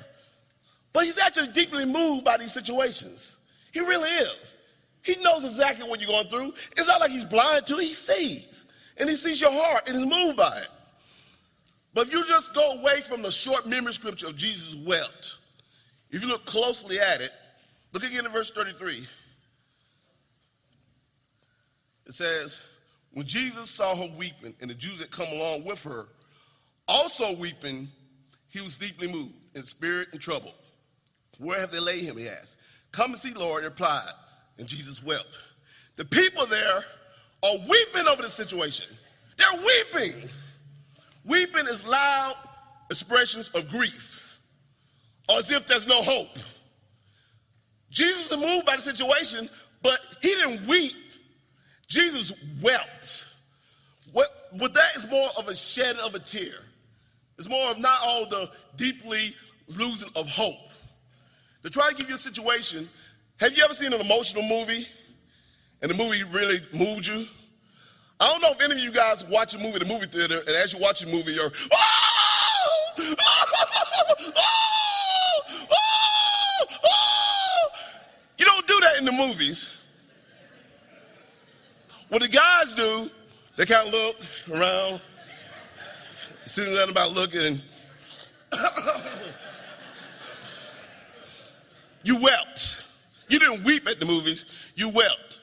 But 0.93 1.05
he's 1.05 1.19
actually 1.19 1.49
deeply 1.49 1.85
moved 1.85 2.25
by 2.25 2.37
these 2.37 2.53
situations. 2.53 3.37
He 3.73 3.81
really 3.81 4.11
is. 4.11 4.55
He 5.03 5.17
knows 5.23 5.45
exactly 5.45 5.89
what 5.89 6.01
you're 6.01 6.11
going 6.11 6.29
through. 6.29 6.53
It's 6.77 6.87
not 6.87 7.01
like 7.01 7.11
he's 7.11 7.25
blind 7.25 7.67
to 7.67 7.79
it, 7.79 7.85
he 7.85 7.93
sees. 7.93 8.65
And 8.99 9.09
he 9.09 9.17
sees 9.17 9.41
your 9.41 9.53
heart 9.53 9.89
and 9.89 9.97
is 9.97 10.07
moved 10.07 10.37
by 10.37 10.57
it. 10.59 10.69
But 11.95 12.09
if 12.09 12.13
you 12.13 12.27
just 12.27 12.55
go 12.55 12.79
away 12.79 13.01
from 13.01 13.23
the 13.23 13.31
short 13.31 13.67
memory 13.67 13.93
scripture 13.93 14.27
of 14.27 14.37
Jesus 14.37 14.83
wept, 14.87 15.37
if 16.11 16.23
you 16.23 16.29
look 16.29 16.45
closely 16.45 16.99
at 16.99 17.21
it, 17.21 17.31
look 17.93 18.05
again 18.05 18.26
at 18.26 18.33
verse 18.33 18.50
33. 18.50 19.07
It 22.07 22.12
says, 22.12 22.62
When 23.12 23.26
Jesus 23.26 23.71
saw 23.71 23.97
her 23.97 24.12
weeping, 24.16 24.55
and 24.61 24.71
the 24.71 24.75
Jews 24.75 24.99
that 24.99 25.11
come 25.11 25.28
along 25.28 25.64
with 25.64 25.83
her 25.85 26.07
also 26.88 27.35
weeping, 27.37 27.88
he 28.49 28.61
was 28.61 28.78
deeply 28.78 29.09
moved 29.09 29.35
in 29.55 29.62
spirit 29.62 30.09
and 30.12 30.21
troubled. 30.21 30.55
Where 31.38 31.61
have 31.61 31.73
they 31.73 31.81
laid 31.81 32.05
him? 32.05 32.16
He 32.16 32.28
asked. 32.28 32.57
Come 32.93 33.11
and 33.11 33.19
see, 33.19 33.35
Lord, 33.35 33.62
he 33.62 33.69
replied. 33.69 34.09
And 34.59 34.66
Jesus 34.66 35.05
wept. 35.05 35.38
The 35.97 36.05
people 36.05 36.47
there 36.47 36.85
are 37.45 37.59
weeping 37.69 38.09
over 38.09 38.23
the 38.23 38.28
situation. 38.28 38.87
They're 39.37 39.62
weeping. 39.95 40.28
Weeping 41.25 41.66
is 41.66 41.87
loud 41.87 42.37
expressions 42.90 43.49
of 43.49 43.69
grief, 43.69 44.38
or 45.28 45.38
as 45.38 45.50
if 45.50 45.66
there's 45.66 45.87
no 45.87 46.00
hope. 46.02 46.38
Jesus 47.97 48.31
is 48.31 48.38
moved 48.38 48.67
by 48.67 48.76
the 48.76 48.83
situation, 48.83 49.49
but 49.83 49.99
he 50.21 50.29
didn't 50.29 50.67
weep. 50.69 50.93
Jesus 51.88 52.35
wept. 52.62 53.25
What, 54.12 54.29
what 54.50 54.75
that 54.75 54.95
is 54.97 55.11
more 55.11 55.31
of 55.38 55.49
a 55.49 55.55
shedding 55.55 56.03
of 56.03 56.15
a 56.15 56.19
tear. 56.19 56.57
It's 57.38 57.49
more 57.49 57.71
of 57.71 57.79
not 57.79 57.99
all 58.05 58.29
the 58.29 58.50
deeply 58.76 59.35
losing 59.79 60.11
of 60.15 60.29
hope. 60.29 60.71
To 61.65 61.71
try 61.71 61.88
to 61.88 61.95
give 61.95 62.11
you 62.11 62.17
a 62.17 62.19
situation, 62.19 62.87
have 63.41 63.57
you 63.57 63.65
ever 63.65 63.73
seen 63.73 63.95
an 63.95 64.00
emotional 64.00 64.43
movie 64.43 64.87
and 65.81 65.91
the 65.91 65.95
movie 65.95 66.23
really 66.25 66.59
moved 66.75 67.07
you? 67.07 67.26
I 68.21 68.31
don't 68.31 68.43
know 68.43 68.50
if 68.50 68.61
any 68.61 68.75
of 68.75 68.79
you 68.81 68.93
guys 68.93 69.25
watch 69.25 69.55
a 69.55 69.59
movie 69.59 69.76
in 69.81 69.88
the 69.88 69.95
movie 69.95 70.07
theater, 70.07 70.41
and 70.41 70.50
as 70.50 70.75
you 70.75 70.81
watch 70.81 71.03
a 71.03 71.07
movie, 71.07 71.33
you're, 71.33 71.50
oh! 71.73 72.93
Oh! 72.99 73.15
Oh! 74.29 75.43
Oh! 76.85 77.69
You 78.38 78.45
don't 78.45 78.67
do 78.67 78.81
that 78.81 78.99
in 78.99 79.05
the 79.05 79.06
movies. 79.17 79.77
What 82.09 82.23
the 82.23 82.29
guys 82.29 82.75
do, 82.75 83.11
they 83.57 83.67
kind 83.67 83.89
of 83.89 83.93
look 83.93 84.17
around, 84.53 85.01
sitting 86.45 86.73
there 86.75 86.89
about 86.89 87.13
looking. 87.13 87.61
you 92.05 92.17
wept. 92.23 92.87
You 93.29 93.39
didn't 93.41 93.65
weep 93.65 93.89
at 93.89 93.99
the 93.99 94.07
movies, 94.07 94.47
you 94.77 94.89
wept. 94.91 95.41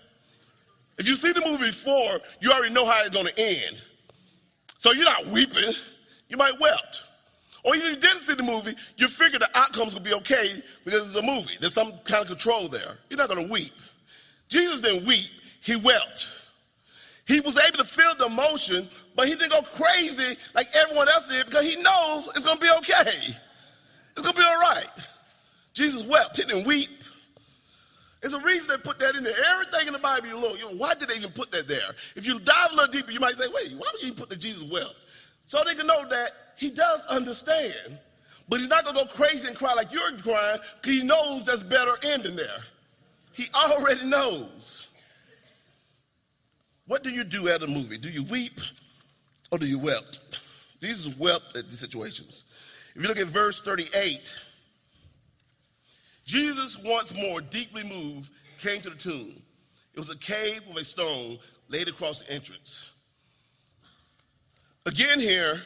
If 0.98 1.08
you 1.10 1.16
see 1.16 1.34
the 1.34 1.42
movie 1.42 1.66
before, 1.66 2.20
you 2.40 2.52
already 2.52 2.74
know 2.74 2.86
how 2.86 3.02
it's 3.02 3.10
going 3.10 3.26
to 3.28 3.40
end. 3.40 3.82
So 4.78 4.94
you're 4.94 5.04
not 5.06 5.26
weeping, 5.28 5.74
you 6.30 6.38
might 6.38 6.58
wept. 6.60 7.03
Or 7.64 7.76
even 7.76 7.92
if 7.92 7.96
you 7.96 8.02
didn't 8.02 8.22
see 8.22 8.36
the 8.36 8.44
movie, 8.44 8.76
you 8.98 9.08
figure 9.08 9.40
the 9.40 9.50
outcome's 9.56 9.94
gonna 9.94 10.04
be 10.04 10.14
okay 10.16 10.62
because 10.84 11.08
it's 11.08 11.16
a 11.16 11.22
movie. 11.22 11.58
There's 11.60 11.74
some 11.74 11.94
kind 12.04 12.22
of 12.22 12.28
control 12.28 12.68
there. 12.68 12.98
You're 13.10 13.18
not 13.18 13.30
gonna 13.30 13.48
weep. 13.48 13.74
Jesus 14.50 14.82
didn't 14.82 15.08
weep, 15.08 15.30
he 15.62 15.76
wept. 15.78 16.28
He 17.26 17.40
was 17.40 17.58
able 17.58 17.78
to 17.78 17.86
feel 17.86 18.14
the 18.16 18.26
emotion, 18.26 18.88
but 19.16 19.28
he 19.28 19.36
didn't 19.36 19.52
go 19.52 19.62
crazy 19.62 20.38
like 20.54 20.68
everyone 20.76 21.08
else 21.08 21.30
did 21.30 21.46
because 21.46 21.66
he 21.66 21.82
knows 21.82 22.28
it's 22.36 22.46
gonna 22.46 22.60
be 22.60 22.70
okay. 22.80 23.34
It's 24.16 24.22
gonna 24.22 24.38
be 24.38 24.44
all 24.44 24.60
right. 24.60 24.90
Jesus 25.74 26.06
wept, 26.06 26.36
he 26.36 26.44
didn't 26.44 26.68
weep. 26.68 26.90
There's 28.22 28.34
a 28.34 28.42
reason 28.42 28.76
they 28.76 28.82
put 28.82 29.00
that 29.00 29.16
in 29.16 29.24
there. 29.24 29.34
Everything 29.54 29.88
in 29.88 29.94
the 29.94 30.00
Bible 30.00 30.28
you 30.28 30.38
look, 30.38 30.58
you 30.58 30.66
know, 30.66 30.78
why 30.78 30.94
did 30.94 31.10
they 31.10 31.16
even 31.16 31.32
put 31.32 31.52
that 31.52 31.68
there? 31.68 31.96
If 32.16 32.26
you 32.26 32.40
dive 32.40 32.72
a 32.72 32.76
little 32.76 32.92
deeper, 32.92 33.12
you 33.12 33.20
might 33.20 33.36
say, 33.36 33.48
wait, 33.54 33.74
why 33.74 33.88
would 33.92 34.02
you 34.02 34.08
even 34.08 34.18
put 34.18 34.30
the 34.30 34.36
Jesus 34.36 34.64
wept? 34.64 34.94
So 35.48 35.62
they 35.66 35.76
can 35.76 35.88
know 35.88 36.06
that 36.10 36.32
he 36.56 36.70
does 36.70 37.06
understand, 37.08 37.98
but 38.50 38.60
he's 38.60 38.70
not 38.70 38.86
gonna 38.86 39.00
go 39.00 39.06
crazy 39.06 39.48
and 39.48 39.58
cry 39.58 39.74
like 39.74 39.92
you're 39.92 40.18
crying 40.18 40.60
because 40.82 41.00
he 41.00 41.04
knows 41.04 41.46
there's 41.46 41.64
better 41.64 41.98
ending 42.04 42.36
there. 42.36 42.62
He 43.34 43.46
already 43.56 44.06
knows. 44.06 44.90
What 46.86 47.04
do 47.04 47.10
you 47.10 47.24
do 47.24 47.48
at 47.50 47.64
a 47.64 47.68
movie? 47.68 47.98
Do 47.98 48.10
you 48.10 48.24
weep 48.24 48.60
or 49.52 49.58
do 49.58 49.66
you 49.66 49.80
wept? 49.80 50.20
Jesus 50.82 51.18
wept 51.18 51.56
at 51.56 51.70
these 51.70 51.80
situations. 51.80 52.46
If 52.96 53.02
you 53.02 53.08
look 53.08 53.18
at 53.18 53.28
verse 53.28 53.62
38, 53.62 54.36
Jesus, 56.26 56.82
once 56.84 57.14
more 57.14 57.42
deeply 57.42 57.84
moved, 57.84 58.32
came 58.60 58.82
to 58.82 58.90
the 58.90 58.96
tomb. 58.96 59.42
It 59.94 60.00
was 60.00 60.10
a 60.10 60.18
cave 60.18 60.62
with 60.68 60.78
a 60.78 60.84
stone 60.84 61.40
laid 61.70 61.88
across 61.88 62.22
the 62.22 62.32
entrance. 62.32 62.94
Again, 64.86 65.20
here, 65.20 65.62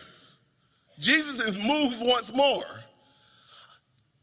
Jesus 1.00 1.40
is 1.40 1.58
moved 1.58 1.98
once 2.02 2.34
more. 2.34 2.64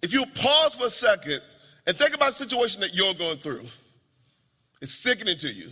If 0.02 0.12
you 0.12 0.25
pause 0.35 0.75
for 0.75 0.87
a 0.87 0.90
second 0.90 1.40
and 1.87 1.97
think 1.97 2.14
about 2.14 2.28
the 2.28 2.33
situation 2.33 2.81
that 2.81 2.95
you're 2.95 3.14
going 3.14 3.38
through, 3.38 3.64
it's 4.83 4.95
sickening 4.95 5.38
to 5.38 5.49
you. 5.49 5.71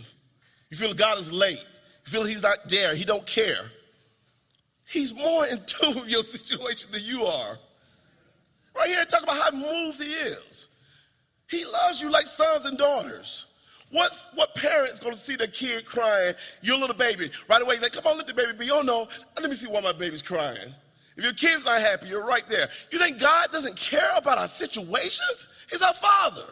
You 0.69 0.77
feel 0.77 0.93
God 0.93 1.19
is 1.19 1.31
late. 1.31 1.63
You 2.05 2.11
feel 2.11 2.25
He's 2.25 2.43
not 2.43 2.57
there. 2.67 2.95
He 2.95 3.03
don't 3.03 3.25
care. 3.27 3.69
He's 4.87 5.15
more 5.15 5.45
in 5.45 5.59
tune 5.65 5.95
with 5.95 6.09
your 6.09 6.23
situation 6.23 6.91
than 6.91 7.01
you 7.03 7.23
are. 7.23 7.57
Right 8.75 8.87
here, 8.89 9.05
talk 9.05 9.23
about 9.23 9.37
how 9.37 9.51
moved 9.51 10.01
He 10.01 10.11
is. 10.11 10.67
He 11.49 11.65
loves 11.65 12.01
you 12.01 12.09
like 12.09 12.25
sons 12.25 12.65
and 12.65 12.77
daughters. 12.77 13.45
What, 13.91 14.11
what 14.33 14.55
parent's 14.55 14.99
gonna 14.99 15.15
see 15.15 15.35
their 15.35 15.45
kid 15.45 15.85
crying, 15.85 16.33
your 16.63 16.79
little 16.79 16.95
baby, 16.95 17.29
right 17.47 17.61
away, 17.61 17.75
he's 17.75 17.83
like, 17.83 17.93
come 17.93 18.07
on, 18.07 18.17
let 18.17 18.25
the 18.25 18.33
baby 18.33 18.53
be. 18.57 18.71
Oh 18.71 18.81
no, 18.81 19.07
let 19.39 19.47
me 19.47 19.55
see 19.55 19.67
why 19.67 19.81
my 19.81 19.91
baby's 19.91 20.23
crying. 20.23 20.73
If 21.15 21.23
your 21.23 21.33
kid's 21.33 21.63
not 21.63 21.79
happy, 21.79 22.07
you're 22.07 22.25
right 22.25 22.47
there. 22.47 22.69
You 22.91 22.99
think 22.99 23.19
God 23.19 23.51
doesn't 23.51 23.75
care 23.75 24.11
about 24.15 24.37
our 24.37 24.47
situations? 24.47 25.47
He's 25.69 25.81
our 25.81 25.93
father. 25.93 26.47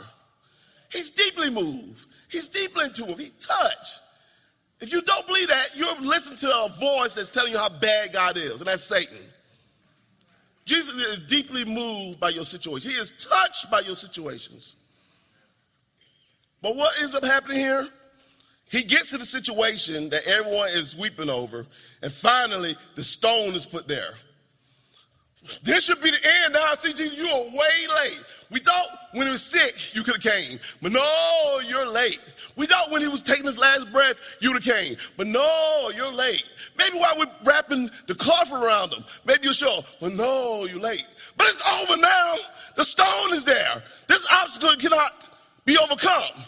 He's 0.91 1.09
deeply 1.09 1.49
moved. 1.49 2.05
He's 2.29 2.47
deeply 2.47 2.85
into 2.85 3.05
him. 3.05 3.17
He 3.17 3.31
touched. 3.39 4.01
If 4.79 4.91
you 4.91 5.01
don't 5.01 5.27
believe 5.27 5.47
that, 5.47 5.69
you're 5.75 6.01
listening 6.01 6.37
to 6.39 6.47
a 6.47 6.69
voice 6.79 7.15
that's 7.15 7.29
telling 7.29 7.51
you 7.51 7.57
how 7.57 7.69
bad 7.69 8.13
God 8.13 8.37
is, 8.37 8.61
and 8.61 8.67
that's 8.67 8.83
Satan. 8.83 9.17
Jesus 10.65 10.95
is 10.95 11.19
deeply 11.27 11.65
moved 11.65 12.19
by 12.19 12.29
your 12.29 12.45
situation. 12.45 12.91
He 12.91 12.97
is 12.97 13.27
touched 13.29 13.69
by 13.69 13.81
your 13.81 13.95
situations. 13.95 14.75
But 16.61 16.75
what 16.75 16.99
ends 16.99 17.15
up 17.15 17.23
happening 17.23 17.57
here? 17.57 17.87
He 18.71 18.83
gets 18.83 19.09
to 19.09 19.17
the 19.17 19.25
situation 19.25 20.09
that 20.09 20.25
everyone 20.25 20.69
is 20.69 20.97
weeping 20.97 21.29
over, 21.29 21.65
and 22.01 22.11
finally 22.11 22.75
the 22.95 23.03
stone 23.03 23.53
is 23.53 23.65
put 23.65 23.87
there. 23.87 24.13
This 25.63 25.85
should 25.85 26.01
be 26.01 26.11
the 26.11 26.17
end. 26.43 26.53
Now 26.53 26.59
I 26.69 26.75
see 26.75 26.93
Jesus, 26.93 27.17
you 27.17 27.27
are 27.27 27.43
way 27.43 27.95
late. 28.03 28.21
We 28.51 28.59
thought 28.59 28.85
when 29.13 29.25
he 29.25 29.31
was 29.31 29.43
sick, 29.43 29.95
you 29.95 30.03
could 30.03 30.21
have 30.21 30.33
came. 30.33 30.59
But 30.81 30.91
no, 30.91 31.59
you're 31.67 31.91
late. 31.91 32.19
We 32.55 32.67
thought 32.67 32.91
when 32.91 33.01
he 33.01 33.07
was 33.07 33.23
taking 33.23 33.45
his 33.45 33.57
last 33.57 33.91
breath, 33.91 34.37
you 34.39 34.51
would 34.51 34.63
have 34.63 34.75
came. 34.75 34.95
But 35.17 35.27
no, 35.27 35.89
you're 35.95 36.13
late. 36.13 36.43
Maybe 36.77 36.99
while 36.99 37.17
we're 37.17 37.31
wrapping 37.43 37.89
the 38.07 38.15
cloth 38.15 38.51
around 38.51 38.93
him, 38.93 39.03
maybe 39.25 39.41
you'll 39.43 39.53
show, 39.53 39.79
up. 39.79 39.85
but 39.99 40.13
no, 40.13 40.67
you're 40.69 40.79
late. 40.79 41.05
But 41.37 41.47
it's 41.47 41.89
over 41.89 41.99
now. 41.99 42.35
The 42.75 42.83
stone 42.83 43.33
is 43.33 43.43
there. 43.43 43.83
This 44.07 44.25
obstacle 44.31 44.75
cannot 44.77 45.29
be 45.65 45.77
overcome. 45.77 46.45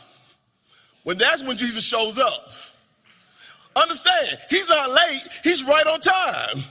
When 1.04 1.18
that's 1.18 1.44
when 1.44 1.58
Jesus 1.58 1.84
shows 1.84 2.20
up. 2.20 2.50
Understand, 3.76 4.38
he's 4.50 4.70
not 4.70 4.92
late, 4.92 5.24
he's 5.44 5.64
right 5.64 5.88
on 5.88 6.00
time. 6.00 6.64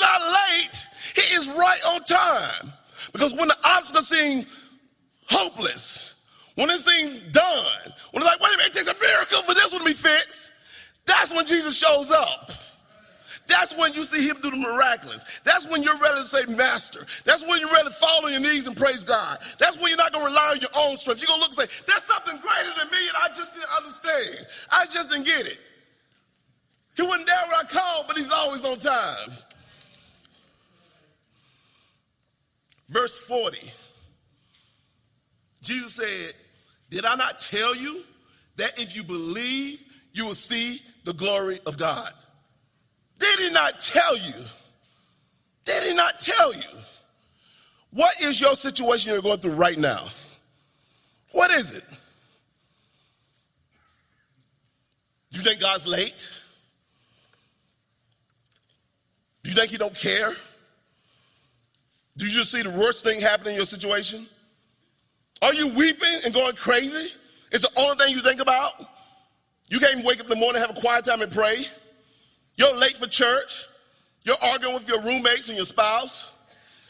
Not 0.00 0.20
late, 0.22 0.86
he 1.14 1.34
is 1.34 1.46
right 1.48 1.80
on 1.88 2.04
time. 2.04 2.72
Because 3.12 3.34
when 3.36 3.48
the 3.48 3.56
obstacle 3.64 4.02
seems 4.02 4.46
hopeless, 5.28 6.22
when 6.54 6.70
it 6.70 6.80
seems 6.80 7.20
done, 7.32 7.92
when 8.12 8.22
it's 8.22 8.24
like, 8.24 8.40
wait 8.40 8.54
a 8.54 8.56
minute, 8.58 8.70
it 8.70 8.74
takes 8.74 8.90
a 8.90 9.00
miracle 9.00 9.42
for 9.42 9.54
this 9.54 9.72
one 9.72 9.82
to 9.82 9.86
be 9.86 9.92
fixed, 9.92 10.50
that's 11.06 11.34
when 11.34 11.46
Jesus 11.46 11.78
shows 11.78 12.10
up. 12.10 12.50
That's 13.50 13.76
when 13.76 13.92
you 13.94 14.04
see 14.04 14.28
him 14.28 14.36
do 14.42 14.50
the 14.50 14.56
miraculous. 14.56 15.40
That's 15.42 15.66
when 15.68 15.82
you're 15.82 15.98
ready 15.98 16.20
to 16.20 16.24
say, 16.24 16.46
Master. 16.46 17.04
That's 17.24 17.44
when 17.46 17.58
you're 17.58 17.72
ready 17.72 17.88
to 17.88 17.94
fall 17.94 18.24
on 18.24 18.30
your 18.30 18.40
knees 18.40 18.68
and 18.68 18.76
praise 18.76 19.04
God. 19.04 19.38
That's 19.58 19.76
when 19.76 19.88
you're 19.88 19.98
not 19.98 20.12
going 20.12 20.24
to 20.24 20.30
rely 20.30 20.50
on 20.52 20.60
your 20.60 20.70
own 20.78 20.96
strength. 20.96 21.20
You're 21.20 21.26
going 21.26 21.40
to 21.40 21.50
look 21.50 21.58
and 21.58 21.68
say, 21.68 21.82
There's 21.86 22.04
something 22.04 22.38
greater 22.38 22.78
than 22.78 22.88
me, 22.90 23.08
and 23.08 23.16
I 23.18 23.34
just 23.34 23.52
didn't 23.52 23.70
understand. 23.76 24.46
I 24.70 24.86
just 24.86 25.10
didn't 25.10 25.26
get 25.26 25.46
it. 25.46 25.58
He 26.96 27.02
wasn't 27.02 27.26
there 27.26 27.42
when 27.46 27.58
I 27.58 27.68
called, 27.68 28.06
but 28.06 28.16
he's 28.16 28.30
always 28.30 28.64
on 28.64 28.78
time. 28.78 29.36
Verse 32.90 33.18
40. 33.20 33.58
Jesus 35.62 35.94
said, 35.94 36.34
Did 36.90 37.04
I 37.04 37.14
not 37.14 37.40
tell 37.40 37.74
you 37.74 38.02
that 38.56 38.78
if 38.78 38.96
you 38.96 39.04
believe, 39.04 39.82
you 40.12 40.26
will 40.26 40.34
see 40.34 40.80
the 41.04 41.12
glory 41.14 41.60
of 41.66 41.78
God? 41.78 42.12
Did 43.18 43.38
he 43.38 43.50
not 43.50 43.80
tell 43.80 44.16
you? 44.16 44.34
Did 45.64 45.84
he 45.84 45.94
not 45.94 46.18
tell 46.20 46.52
you? 46.52 46.62
What 47.92 48.20
is 48.22 48.40
your 48.40 48.54
situation 48.54 49.12
you're 49.12 49.22
going 49.22 49.38
through 49.38 49.54
right 49.54 49.78
now? 49.78 50.08
What 51.32 51.50
is 51.52 51.76
it? 51.76 51.84
Do 55.30 55.38
you 55.38 55.44
think 55.44 55.60
God's 55.60 55.86
late? 55.86 56.28
Do 59.44 59.50
you 59.50 59.56
think 59.56 59.70
he 59.70 59.76
don't 59.76 59.94
care? 59.94 60.34
Do 62.20 62.26
you 62.26 62.44
see 62.44 62.60
the 62.60 62.68
worst 62.68 63.02
thing 63.02 63.18
happening 63.18 63.52
in 63.52 63.56
your 63.56 63.64
situation? 63.64 64.26
Are 65.40 65.54
you 65.54 65.68
weeping 65.68 66.20
and 66.22 66.34
going 66.34 66.54
crazy? 66.54 67.14
It's 67.50 67.66
the 67.66 67.80
only 67.80 67.96
thing 67.96 68.14
you 68.14 68.20
think 68.20 68.42
about? 68.42 68.72
You 69.70 69.78
can't 69.78 69.92
even 69.92 70.04
wake 70.04 70.20
up 70.20 70.26
in 70.26 70.28
the 70.28 70.36
morning, 70.36 70.60
have 70.60 70.76
a 70.76 70.78
quiet 70.78 71.06
time 71.06 71.22
and 71.22 71.32
pray? 71.32 71.66
You're 72.58 72.76
late 72.76 72.94
for 72.94 73.06
church. 73.06 73.66
You're 74.26 74.36
arguing 74.42 74.74
with 74.74 74.86
your 74.86 75.00
roommates 75.00 75.48
and 75.48 75.56
your 75.56 75.64
spouse. 75.64 76.34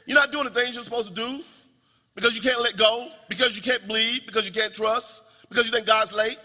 You're 0.04 0.18
not 0.18 0.32
doing 0.32 0.46
the 0.46 0.50
things 0.50 0.74
you're 0.74 0.82
supposed 0.82 1.14
to 1.14 1.14
do 1.14 1.44
because 2.16 2.34
you 2.34 2.42
can't 2.42 2.60
let 2.60 2.76
go, 2.76 3.06
because 3.28 3.56
you 3.56 3.62
can't 3.62 3.86
believe, 3.86 4.26
because 4.26 4.46
you 4.46 4.52
can't 4.52 4.74
trust, 4.74 5.22
because 5.48 5.64
you 5.64 5.70
think 5.72 5.86
God's 5.86 6.12
late. 6.12 6.40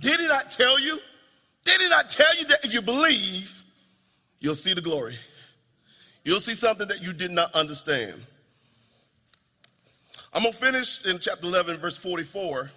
Did 0.00 0.18
he 0.18 0.26
not 0.26 0.50
tell 0.50 0.80
you? 0.80 0.98
Did 1.64 1.82
he 1.82 1.88
not 1.88 2.10
tell 2.10 2.36
you 2.36 2.46
that 2.46 2.64
if 2.64 2.74
you 2.74 2.82
believe, 2.82 3.62
you'll 4.40 4.56
see 4.56 4.74
the 4.74 4.80
glory? 4.80 5.16
You'll 6.24 6.40
see 6.40 6.54
something 6.54 6.88
that 6.88 7.02
you 7.02 7.12
did 7.12 7.30
not 7.30 7.54
understand. 7.54 8.24
I'm 10.32 10.42
going 10.42 10.52
to 10.52 10.58
finish 10.58 11.04
in 11.06 11.18
chapter 11.18 11.46
11, 11.46 11.78
verse 11.78 11.96
44. 11.96 12.70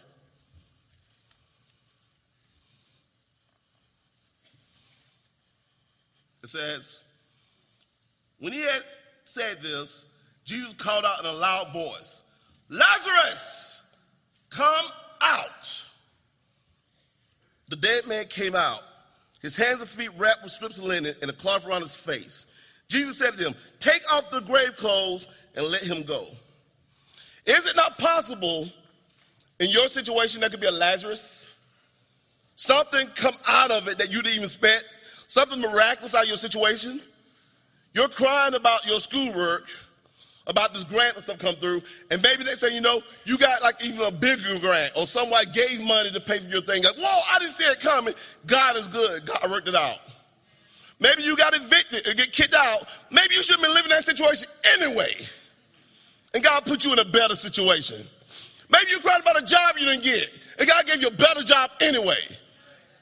It 6.43 6.49
says, 6.49 7.03
when 8.39 8.51
he 8.51 8.61
had 8.61 8.83
said 9.23 9.61
this, 9.61 10.05
Jesus 10.43 10.73
called 10.73 11.05
out 11.05 11.19
in 11.21 11.25
a 11.25 11.31
loud 11.31 11.71
voice, 11.71 12.23
Lazarus, 12.69 13.81
come 14.49 14.85
out. 15.21 15.83
The 17.69 17.77
dead 17.77 18.07
man 18.07 18.25
came 18.25 18.55
out, 18.55 18.81
his 19.41 19.55
hands 19.55 19.79
and 19.79 19.89
feet 19.89 20.09
wrapped 20.17 20.43
with 20.43 20.51
strips 20.51 20.79
of 20.79 20.83
linen 20.83 21.13
and 21.21 21.31
a 21.31 21.33
cloth 21.33 21.67
around 21.67 21.81
his 21.81 21.95
face. 21.95 22.47
Jesus 22.87 23.17
said 23.17 23.31
to 23.31 23.43
them, 23.43 23.55
Take 23.79 24.01
off 24.11 24.29
the 24.29 24.41
grave 24.41 24.75
clothes 24.75 25.29
and 25.55 25.65
let 25.67 25.81
him 25.81 26.03
go. 26.03 26.27
Is 27.45 27.65
it 27.65 27.75
not 27.75 27.97
possible 27.97 28.69
in 29.59 29.69
your 29.69 29.87
situation 29.87 30.41
there 30.41 30.49
could 30.49 30.61
be 30.61 30.67
a 30.67 30.71
Lazarus? 30.71 31.51
Something 32.55 33.07
come 33.15 33.35
out 33.47 33.71
of 33.71 33.87
it 33.87 33.97
that 33.97 34.09
you 34.11 34.21
didn't 34.21 34.33
even 34.33 34.43
expect? 34.43 34.85
something 35.33 35.59
miraculous 35.59 36.13
out 36.13 36.23
of 36.23 36.27
your 36.27 36.37
situation. 36.37 37.01
You're 37.95 38.07
crying 38.07 38.53
about 38.53 38.85
your 38.85 38.99
schoolwork, 38.99 39.67
about 40.45 40.75
this 40.75 40.83
grant 40.83 41.15
and 41.15 41.23
stuff 41.23 41.39
come 41.39 41.55
through, 41.55 41.81
and 42.11 42.21
maybe 42.21 42.43
they 42.43 42.53
say, 42.53 42.73
you 42.73 42.81
know, 42.81 43.01
you 43.25 43.39
got 43.39 43.63
like 43.63 43.83
even 43.83 44.05
a 44.05 44.11
bigger 44.11 44.59
grant, 44.59 44.93
or 44.95 45.07
somebody 45.07 45.49
gave 45.51 45.81
money 45.83 46.11
to 46.11 46.19
pay 46.19 46.37
for 46.37 46.49
your 46.49 46.61
thing. 46.61 46.83
Like, 46.83 46.97
whoa, 46.97 47.19
I 47.31 47.39
didn't 47.39 47.53
see 47.53 47.63
it 47.63 47.79
coming. 47.79 48.13
God 48.45 48.75
is 48.75 48.87
good. 48.87 49.25
God 49.25 49.49
worked 49.49 49.67
it 49.67 49.75
out. 49.75 49.97
Maybe 50.99 51.23
you 51.23 51.35
got 51.35 51.55
evicted 51.55 52.07
or 52.07 52.13
get 52.13 52.31
kicked 52.31 52.53
out. 52.53 52.87
Maybe 53.11 53.35
you 53.35 53.43
shouldn't 53.43 53.63
be 53.63 53.73
living 53.73 53.89
that 53.89 54.03
situation 54.03 54.47
anyway. 54.75 55.15
And 56.33 56.43
God 56.43 56.65
put 56.65 56.85
you 56.85 56.93
in 56.93 56.99
a 56.99 57.05
better 57.05 57.35
situation. 57.35 58.05
Maybe 58.69 58.91
you 58.91 58.99
cried 58.99 59.21
about 59.21 59.41
a 59.41 59.45
job 59.45 59.75
you 59.77 59.85
didn't 59.85 60.03
get, 60.03 60.29
and 60.57 60.67
God 60.67 60.85
gave 60.87 61.01
you 61.01 61.09
a 61.09 61.11
better 61.11 61.41
job 61.41 61.69
anyway. 61.81 62.17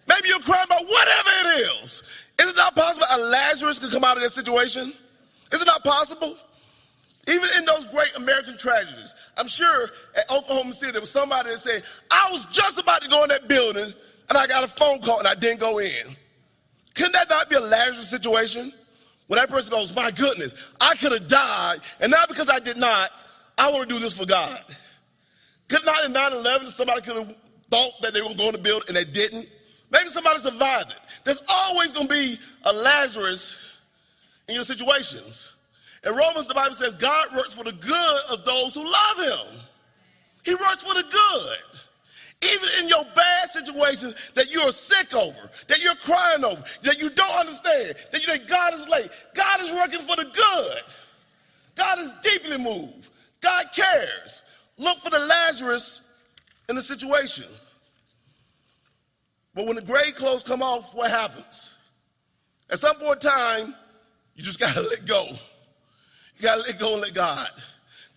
Maybe 0.07 0.27
you're 0.27 0.39
crying 0.39 0.65
about 0.65 0.83
whatever 0.83 1.29
it 1.29 1.81
is. 1.83 2.03
Is 2.39 2.49
it 2.49 2.55
not 2.57 2.75
possible 2.75 3.05
a 3.11 3.17
Lazarus 3.19 3.79
could 3.79 3.91
come 3.91 4.03
out 4.03 4.17
of 4.17 4.23
that 4.23 4.31
situation? 4.31 4.93
Is 5.51 5.61
it 5.61 5.65
not 5.65 5.83
possible? 5.83 6.35
Even 7.27 7.47
in 7.57 7.65
those 7.65 7.85
great 7.85 8.15
American 8.17 8.57
tragedies, 8.57 9.13
I'm 9.37 9.47
sure 9.47 9.89
at 10.17 10.29
Oklahoma 10.31 10.73
City 10.73 10.93
there 10.93 11.01
was 11.01 11.11
somebody 11.11 11.51
that 11.51 11.59
said, 11.59 11.83
I 12.09 12.29
was 12.31 12.45
just 12.45 12.79
about 12.79 13.03
to 13.03 13.09
go 13.09 13.23
in 13.23 13.29
that 13.29 13.47
building 13.47 13.93
and 14.29 14.37
I 14.37 14.47
got 14.47 14.63
a 14.63 14.67
phone 14.67 14.99
call 15.01 15.19
and 15.19 15.27
I 15.27 15.35
didn't 15.35 15.59
go 15.59 15.79
in. 15.79 16.15
Couldn't 16.95 17.13
that 17.13 17.29
not 17.29 17.49
be 17.49 17.55
a 17.55 17.61
Lazarus 17.61 18.09
situation? 18.09 18.71
When 19.27 19.39
that 19.39 19.49
person 19.49 19.71
goes, 19.71 19.95
My 19.95 20.11
goodness, 20.11 20.73
I 20.81 20.95
could 20.95 21.13
have 21.13 21.27
died, 21.27 21.77
and 22.01 22.11
not 22.11 22.27
because 22.27 22.49
I 22.49 22.59
did 22.59 22.77
not, 22.77 23.11
I 23.57 23.71
want 23.71 23.87
to 23.87 23.95
do 23.95 23.99
this 23.99 24.13
for 24.13 24.25
God. 24.25 24.59
Could 25.69 25.85
not 25.85 26.03
in 26.03 26.11
9 26.11 26.33
11 26.33 26.69
somebody 26.69 27.01
could 27.01 27.15
have 27.15 27.35
thought 27.69 27.93
that 28.01 28.13
they 28.13 28.21
were 28.21 28.33
going 28.33 28.51
to 28.51 28.57
build 28.57 28.83
and 28.87 28.97
they 28.97 29.05
didn't? 29.05 29.47
Maybe 29.89 30.09
somebody 30.09 30.39
survived 30.39 30.91
it. 30.91 30.97
There's 31.23 31.43
always 31.47 31.93
going 31.93 32.07
to 32.07 32.13
be 32.13 32.39
a 32.63 32.73
Lazarus 32.73 33.77
in 34.47 34.55
your 34.55 34.63
situations. 34.63 35.53
In 36.05 36.13
Romans, 36.13 36.47
the 36.47 36.53
Bible 36.53 36.75
says 36.75 36.95
God 36.95 37.27
works 37.35 37.53
for 37.53 37.63
the 37.63 37.71
good 37.71 38.19
of 38.31 38.43
those 38.43 38.75
who 38.75 38.83
love 38.83 39.47
him. 39.47 39.59
He 40.43 40.55
works 40.55 40.83
for 40.83 40.93
the 40.93 41.03
good. 41.03 41.70
Even 42.43 42.69
in 42.79 42.87
your 42.87 43.03
bad 43.15 43.49
situations 43.49 44.31
that 44.33 44.51
you're 44.51 44.71
sick 44.71 45.13
over, 45.13 45.49
that 45.67 45.83
you're 45.83 45.95
crying 45.95 46.43
over, 46.43 46.63
that 46.81 46.99
you 46.99 47.09
don't 47.11 47.39
understand, 47.39 47.95
that 48.11 48.25
you 48.25 48.33
think 48.33 48.47
God 48.47 48.73
is 48.73 48.87
late, 48.87 49.11
God 49.35 49.61
is 49.61 49.71
working 49.71 49.99
for 49.99 50.15
the 50.15 50.23
good. 50.23 50.81
God 51.75 51.99
is 51.99 52.13
deeply 52.23 52.57
moved. 52.57 53.09
God 53.41 53.65
cares. 53.73 54.41
Look 54.77 54.97
for 54.97 55.09
the 55.09 55.19
Lazarus 55.19 56.09
in 56.67 56.75
the 56.75 56.81
situation. 56.81 57.45
But 59.53 59.67
when 59.67 59.75
the 59.75 59.81
grave 59.81 60.15
clothes 60.15 60.43
come 60.43 60.63
off, 60.63 60.95
what 60.95 61.11
happens? 61.11 61.75
At 62.69 62.79
some 62.79 62.95
point 62.95 63.23
in 63.23 63.29
time, 63.29 63.75
you 64.35 64.43
just 64.43 64.59
gotta 64.59 64.81
let 64.89 65.05
go. 65.05 65.23
You 65.29 66.41
gotta 66.41 66.61
let 66.61 66.79
go 66.79 66.93
and 66.93 67.01
let 67.01 67.13
God. 67.13 67.47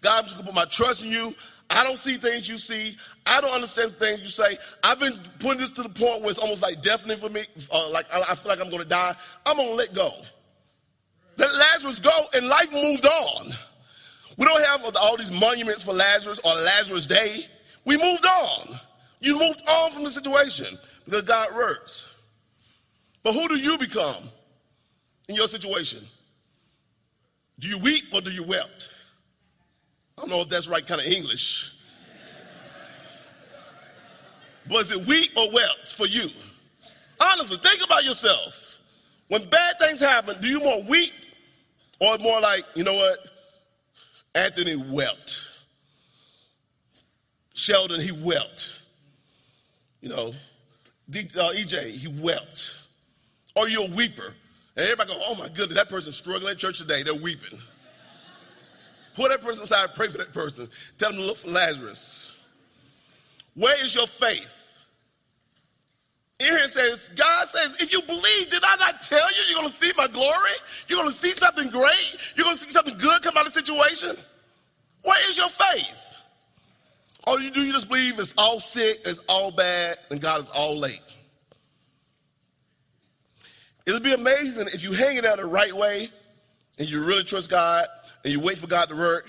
God, 0.00 0.18
I'm 0.18 0.24
just 0.24 0.36
gonna 0.36 0.46
put 0.46 0.54
my 0.54 0.64
trust 0.66 1.04
in 1.04 1.10
you. 1.10 1.34
I 1.74 1.82
don't 1.82 1.98
see 1.98 2.14
things 2.14 2.48
you 2.48 2.56
see. 2.56 2.96
I 3.26 3.40
don't 3.40 3.50
understand 3.50 3.92
things 3.96 4.20
you 4.20 4.26
say. 4.26 4.56
I've 4.84 5.00
been 5.00 5.18
putting 5.40 5.58
this 5.58 5.70
to 5.70 5.82
the 5.82 5.88
point 5.88 6.20
where 6.20 6.30
it's 6.30 6.38
almost 6.38 6.62
like 6.62 6.80
deafening 6.80 7.16
for 7.16 7.28
me. 7.28 7.42
Uh, 7.70 7.90
like 7.90 8.06
I, 8.14 8.20
I 8.20 8.34
feel 8.36 8.50
like 8.50 8.60
I'm 8.60 8.70
gonna 8.70 8.84
die. 8.84 9.16
I'm 9.44 9.56
gonna 9.56 9.70
let 9.70 9.92
go. 9.92 10.12
Let 11.36 11.52
Lazarus 11.52 11.98
go, 11.98 12.16
and 12.34 12.46
life 12.46 12.72
moved 12.72 13.04
on. 13.04 13.46
We 14.38 14.46
don't 14.46 14.64
have 14.64 14.96
all 15.00 15.16
these 15.16 15.32
monuments 15.32 15.82
for 15.82 15.92
Lazarus 15.92 16.38
or 16.44 16.52
Lazarus 16.62 17.08
Day. 17.08 17.46
We 17.84 17.96
moved 17.96 18.24
on. 18.24 18.78
You 19.20 19.38
moved 19.38 19.62
on 19.68 19.90
from 19.90 20.04
the 20.04 20.10
situation 20.10 20.78
because 21.04 21.22
God 21.22 21.48
works. 21.56 22.14
But 23.24 23.32
who 23.32 23.48
do 23.48 23.56
you 23.56 23.78
become 23.78 24.22
in 25.28 25.34
your 25.34 25.48
situation? 25.48 26.00
Do 27.58 27.68
you 27.68 27.78
weep 27.78 28.04
or 28.12 28.20
do 28.20 28.30
you 28.30 28.44
wept? 28.44 28.93
I 30.16 30.22
don't 30.22 30.30
know 30.30 30.40
if 30.42 30.48
that's 30.48 30.68
right 30.68 30.84
kind 30.86 31.00
of 31.00 31.06
English. 31.06 31.72
Was 34.70 34.92
it 34.92 35.06
weep 35.06 35.30
or 35.36 35.46
wept 35.52 35.92
for 35.92 36.06
you? 36.06 36.26
Honestly, 37.20 37.58
think 37.58 37.84
about 37.84 38.04
yourself. 38.04 38.78
When 39.28 39.48
bad 39.48 39.78
things 39.78 40.00
happen, 40.00 40.36
do 40.40 40.48
you 40.48 40.60
more 40.60 40.82
weep 40.84 41.12
or 42.00 42.16
more 42.18 42.40
like, 42.40 42.64
you 42.74 42.84
know 42.84 42.94
what? 42.94 43.18
Anthony 44.34 44.76
wept. 44.76 45.40
Sheldon, 47.54 48.00
he 48.00 48.12
wept. 48.12 48.80
You 50.00 50.08
know, 50.10 50.34
D, 51.08 51.20
uh, 51.36 51.52
EJ, 51.52 51.90
he 51.92 52.08
wept. 52.08 52.76
Or 53.56 53.68
you're 53.68 53.84
a 53.84 53.88
weeper. 53.88 54.34
And 54.76 54.84
everybody 54.86 55.12
go, 55.12 55.20
oh 55.26 55.34
my 55.36 55.48
goodness, 55.48 55.74
that 55.74 55.88
person's 55.88 56.16
struggling 56.16 56.50
at 56.50 56.58
church 56.58 56.78
today. 56.78 57.02
They're 57.02 57.14
weeping. 57.14 57.58
Pull 59.14 59.28
that 59.28 59.42
person 59.42 59.62
aside, 59.62 59.94
pray 59.94 60.08
for 60.08 60.18
that 60.18 60.32
person. 60.32 60.68
Tell 60.98 61.10
them 61.10 61.20
to 61.20 61.26
look 61.26 61.36
for 61.36 61.50
Lazarus. 61.50 62.44
Where 63.54 63.82
is 63.84 63.94
your 63.94 64.06
faith? 64.06 64.60
Here 66.40 66.58
it 66.58 66.70
says, 66.70 67.10
God 67.14 67.46
says, 67.46 67.80
if 67.80 67.92
you 67.92 68.02
believe, 68.02 68.50
did 68.50 68.62
I 68.64 68.76
not 68.76 69.00
tell 69.00 69.30
you 69.30 69.36
you're 69.48 69.60
going 69.60 69.68
to 69.68 69.72
see 69.72 69.92
my 69.96 70.08
glory? 70.08 70.50
You're 70.88 70.98
going 70.98 71.08
to 71.08 71.14
see 71.14 71.30
something 71.30 71.70
great? 71.70 72.16
You're 72.34 72.44
going 72.44 72.56
to 72.56 72.62
see 72.62 72.70
something 72.70 72.96
good 72.98 73.22
come 73.22 73.36
out 73.36 73.46
of 73.46 73.54
the 73.54 73.60
situation? 73.60 74.16
Where 75.04 75.28
is 75.28 75.38
your 75.38 75.48
faith? 75.48 76.20
Or 77.26 77.40
you 77.40 77.50
do 77.50 77.62
you 77.62 77.72
just 77.72 77.88
believe 77.88 78.18
it's 78.18 78.34
all 78.36 78.60
sick, 78.60 79.00
it's 79.06 79.22
all 79.28 79.50
bad, 79.50 79.96
and 80.10 80.20
God 80.20 80.40
is 80.40 80.50
all 80.50 80.76
late? 80.76 81.00
It'll 83.86 84.00
be 84.00 84.12
amazing 84.12 84.68
if 84.72 84.82
you 84.82 84.92
hang 84.92 85.16
it 85.16 85.24
out 85.24 85.38
the 85.38 85.46
right 85.46 85.74
way 85.74 86.08
and 86.78 86.90
you 86.90 87.04
really 87.04 87.24
trust 87.24 87.50
God 87.50 87.86
and 88.24 88.32
you 88.32 88.40
wait 88.40 88.58
for 88.58 88.66
God 88.66 88.88
to 88.88 88.96
work. 88.96 89.28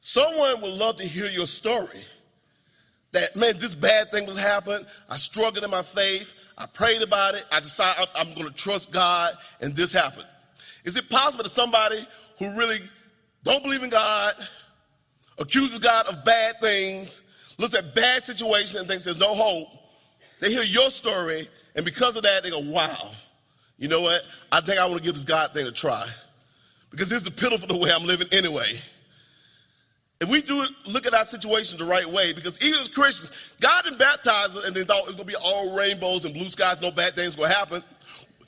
Someone 0.00 0.60
would 0.60 0.72
love 0.72 0.96
to 0.96 1.04
hear 1.04 1.28
your 1.28 1.46
story 1.46 2.04
that, 3.12 3.34
man, 3.34 3.58
this 3.58 3.74
bad 3.74 4.10
thing 4.10 4.26
was 4.26 4.38
happening. 4.38 4.86
I 5.08 5.16
struggled 5.16 5.64
in 5.64 5.70
my 5.70 5.82
faith. 5.82 6.34
I 6.58 6.66
prayed 6.66 7.02
about 7.02 7.34
it. 7.34 7.44
I 7.50 7.60
decided 7.60 8.06
I'm 8.14 8.32
going 8.34 8.46
to 8.46 8.54
trust 8.54 8.92
God, 8.92 9.34
and 9.60 9.74
this 9.74 9.92
happened. 9.92 10.26
Is 10.84 10.96
it 10.96 11.08
possible 11.08 11.42
that 11.42 11.48
somebody 11.48 12.06
who 12.38 12.56
really 12.58 12.78
don't 13.42 13.62
believe 13.62 13.82
in 13.82 13.90
God, 13.90 14.34
accuses 15.38 15.78
God 15.78 16.06
of 16.08 16.24
bad 16.24 16.60
things, 16.60 17.22
looks 17.58 17.74
at 17.74 17.94
bad 17.94 18.22
situations 18.22 18.74
and 18.74 18.86
thinks 18.86 19.04
there's 19.04 19.20
no 19.20 19.34
hope, 19.34 19.68
they 20.40 20.50
hear 20.50 20.62
your 20.62 20.90
story, 20.90 21.48
and 21.74 21.84
because 21.84 22.16
of 22.16 22.22
that, 22.24 22.42
they 22.42 22.50
go, 22.50 22.58
wow, 22.58 23.10
you 23.78 23.88
know 23.88 24.02
what? 24.02 24.22
I 24.52 24.60
think 24.60 24.78
I 24.78 24.86
want 24.86 24.98
to 24.98 25.04
give 25.04 25.14
this 25.14 25.24
God 25.24 25.52
thing 25.52 25.66
a 25.66 25.72
try. 25.72 26.06
Because 26.96 27.10
this 27.10 27.22
is 27.24 27.28
pitiful 27.28 27.68
the 27.68 27.76
way 27.76 27.90
I'm 27.94 28.06
living 28.06 28.26
anyway. 28.32 28.72
If 30.18 30.30
we 30.30 30.40
do 30.40 30.62
it, 30.62 30.70
look 30.86 31.06
at 31.06 31.12
our 31.12 31.26
situation 31.26 31.78
the 31.78 31.84
right 31.84 32.10
way, 32.10 32.32
because 32.32 32.58
even 32.62 32.80
as 32.80 32.88
Christians, 32.88 33.52
God 33.60 33.84
didn't 33.84 33.98
baptize 33.98 34.56
us 34.56 34.64
and 34.64 34.74
then 34.74 34.86
thought 34.86 35.00
it 35.00 35.08
was 35.08 35.16
going 35.16 35.28
to 35.28 35.32
be 35.34 35.44
all 35.44 35.76
rainbows 35.76 36.24
and 36.24 36.32
blue 36.32 36.46
skies, 36.46 36.80
no 36.80 36.90
bad 36.90 37.12
things 37.12 37.36
going 37.36 37.50
to 37.50 37.54
happen. 37.54 37.84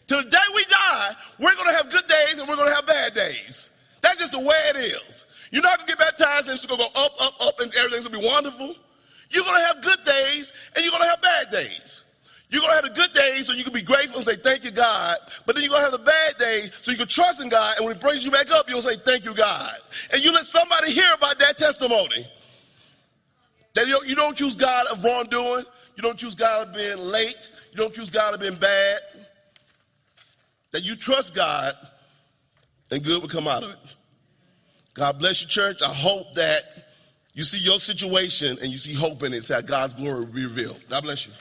To 0.07 0.17
the 0.17 0.31
day 0.31 0.39
we 0.55 0.65
die, 0.65 1.11
we're 1.39 1.55
going 1.57 1.69
to 1.69 1.75
have 1.75 1.91
good 1.91 2.07
days 2.09 2.39
and 2.39 2.49
we're 2.49 2.57
going 2.57 2.71
to 2.71 2.75
have 2.75 2.87
bad 2.87 3.13
days. 3.13 3.77
That's 4.01 4.17
just 4.17 4.33
the 4.33 4.39
way 4.39 4.57
it 4.71 4.77
is. 4.77 5.27
You're 5.51 5.63
not 5.63 5.77
going 5.77 5.89
to 5.89 5.97
get 5.97 5.99
baptized 5.99 6.49
and 6.49 6.55
it's 6.55 6.65
going 6.65 6.81
to 6.81 6.87
go 6.95 7.05
up, 7.05 7.13
up, 7.21 7.35
up, 7.47 7.61
and 7.61 7.71
everything's 7.75 8.09
going 8.09 8.19
to 8.19 8.27
be 8.27 8.27
wonderful. 8.27 8.75
Trust 17.19 17.43
in 17.43 17.49
God. 17.49 17.77
And 17.77 17.87
when 17.87 17.97
He 17.97 18.01
brings 18.01 18.25
you 18.25 18.31
back 18.31 18.51
up, 18.51 18.69
you'll 18.69 18.81
say, 18.81 18.97
Thank 18.97 19.25
you, 19.25 19.35
God. 19.35 19.73
And 20.13 20.25
you 20.25 20.33
let 20.33 20.45
somebody 20.45 20.93
hear 20.93 21.11
about 21.17 21.39
that 21.39 21.59
testimony. 21.59 22.27
That 23.75 23.87
you 23.87 23.93
don't, 23.93 24.09
you 24.09 24.15
don't 24.15 24.37
choose 24.37 24.57
God 24.57 24.87
of 24.87 25.03
wrongdoing. 25.05 25.65
You 25.97 26.03
don't 26.03 26.19
choose 26.19 26.35
God 26.35 26.69
of 26.69 26.75
being 26.75 26.99
late. 26.99 27.51
You 27.73 27.79
don't 27.79 27.93
choose 27.93 28.11
God 28.11 28.35
of 28.35 28.41
being 28.41 28.55
bad. 28.55 29.01
That 30.71 30.85
you 30.85 30.97
trust 30.97 31.35
God 31.35 31.75
and 32.91 33.03
good 33.03 33.21
will 33.21 33.29
come 33.29 33.49
out 33.49 33.63
of 33.63 33.71
it. 33.71 33.77
God 34.95 35.19
bless 35.19 35.43
you, 35.43 35.49
church. 35.49 35.81
I 35.83 35.93
hope 35.93 36.35
that 36.35 36.63
you 37.35 37.45
see 37.45 37.59
your 37.59 37.79
situation 37.79 38.59
and 38.61 38.71
you 38.71 38.79
see 38.79 38.95
hope 38.95 39.23
in 39.23 39.33
it. 39.33 39.45
So 39.45 39.55
that 39.55 39.67
God's 39.67 39.95
glory 39.95 40.21
will 40.21 40.27
be 40.27 40.45
revealed. 40.45 40.81
God 40.89 41.05
bless 41.05 41.27
you. 41.27 41.33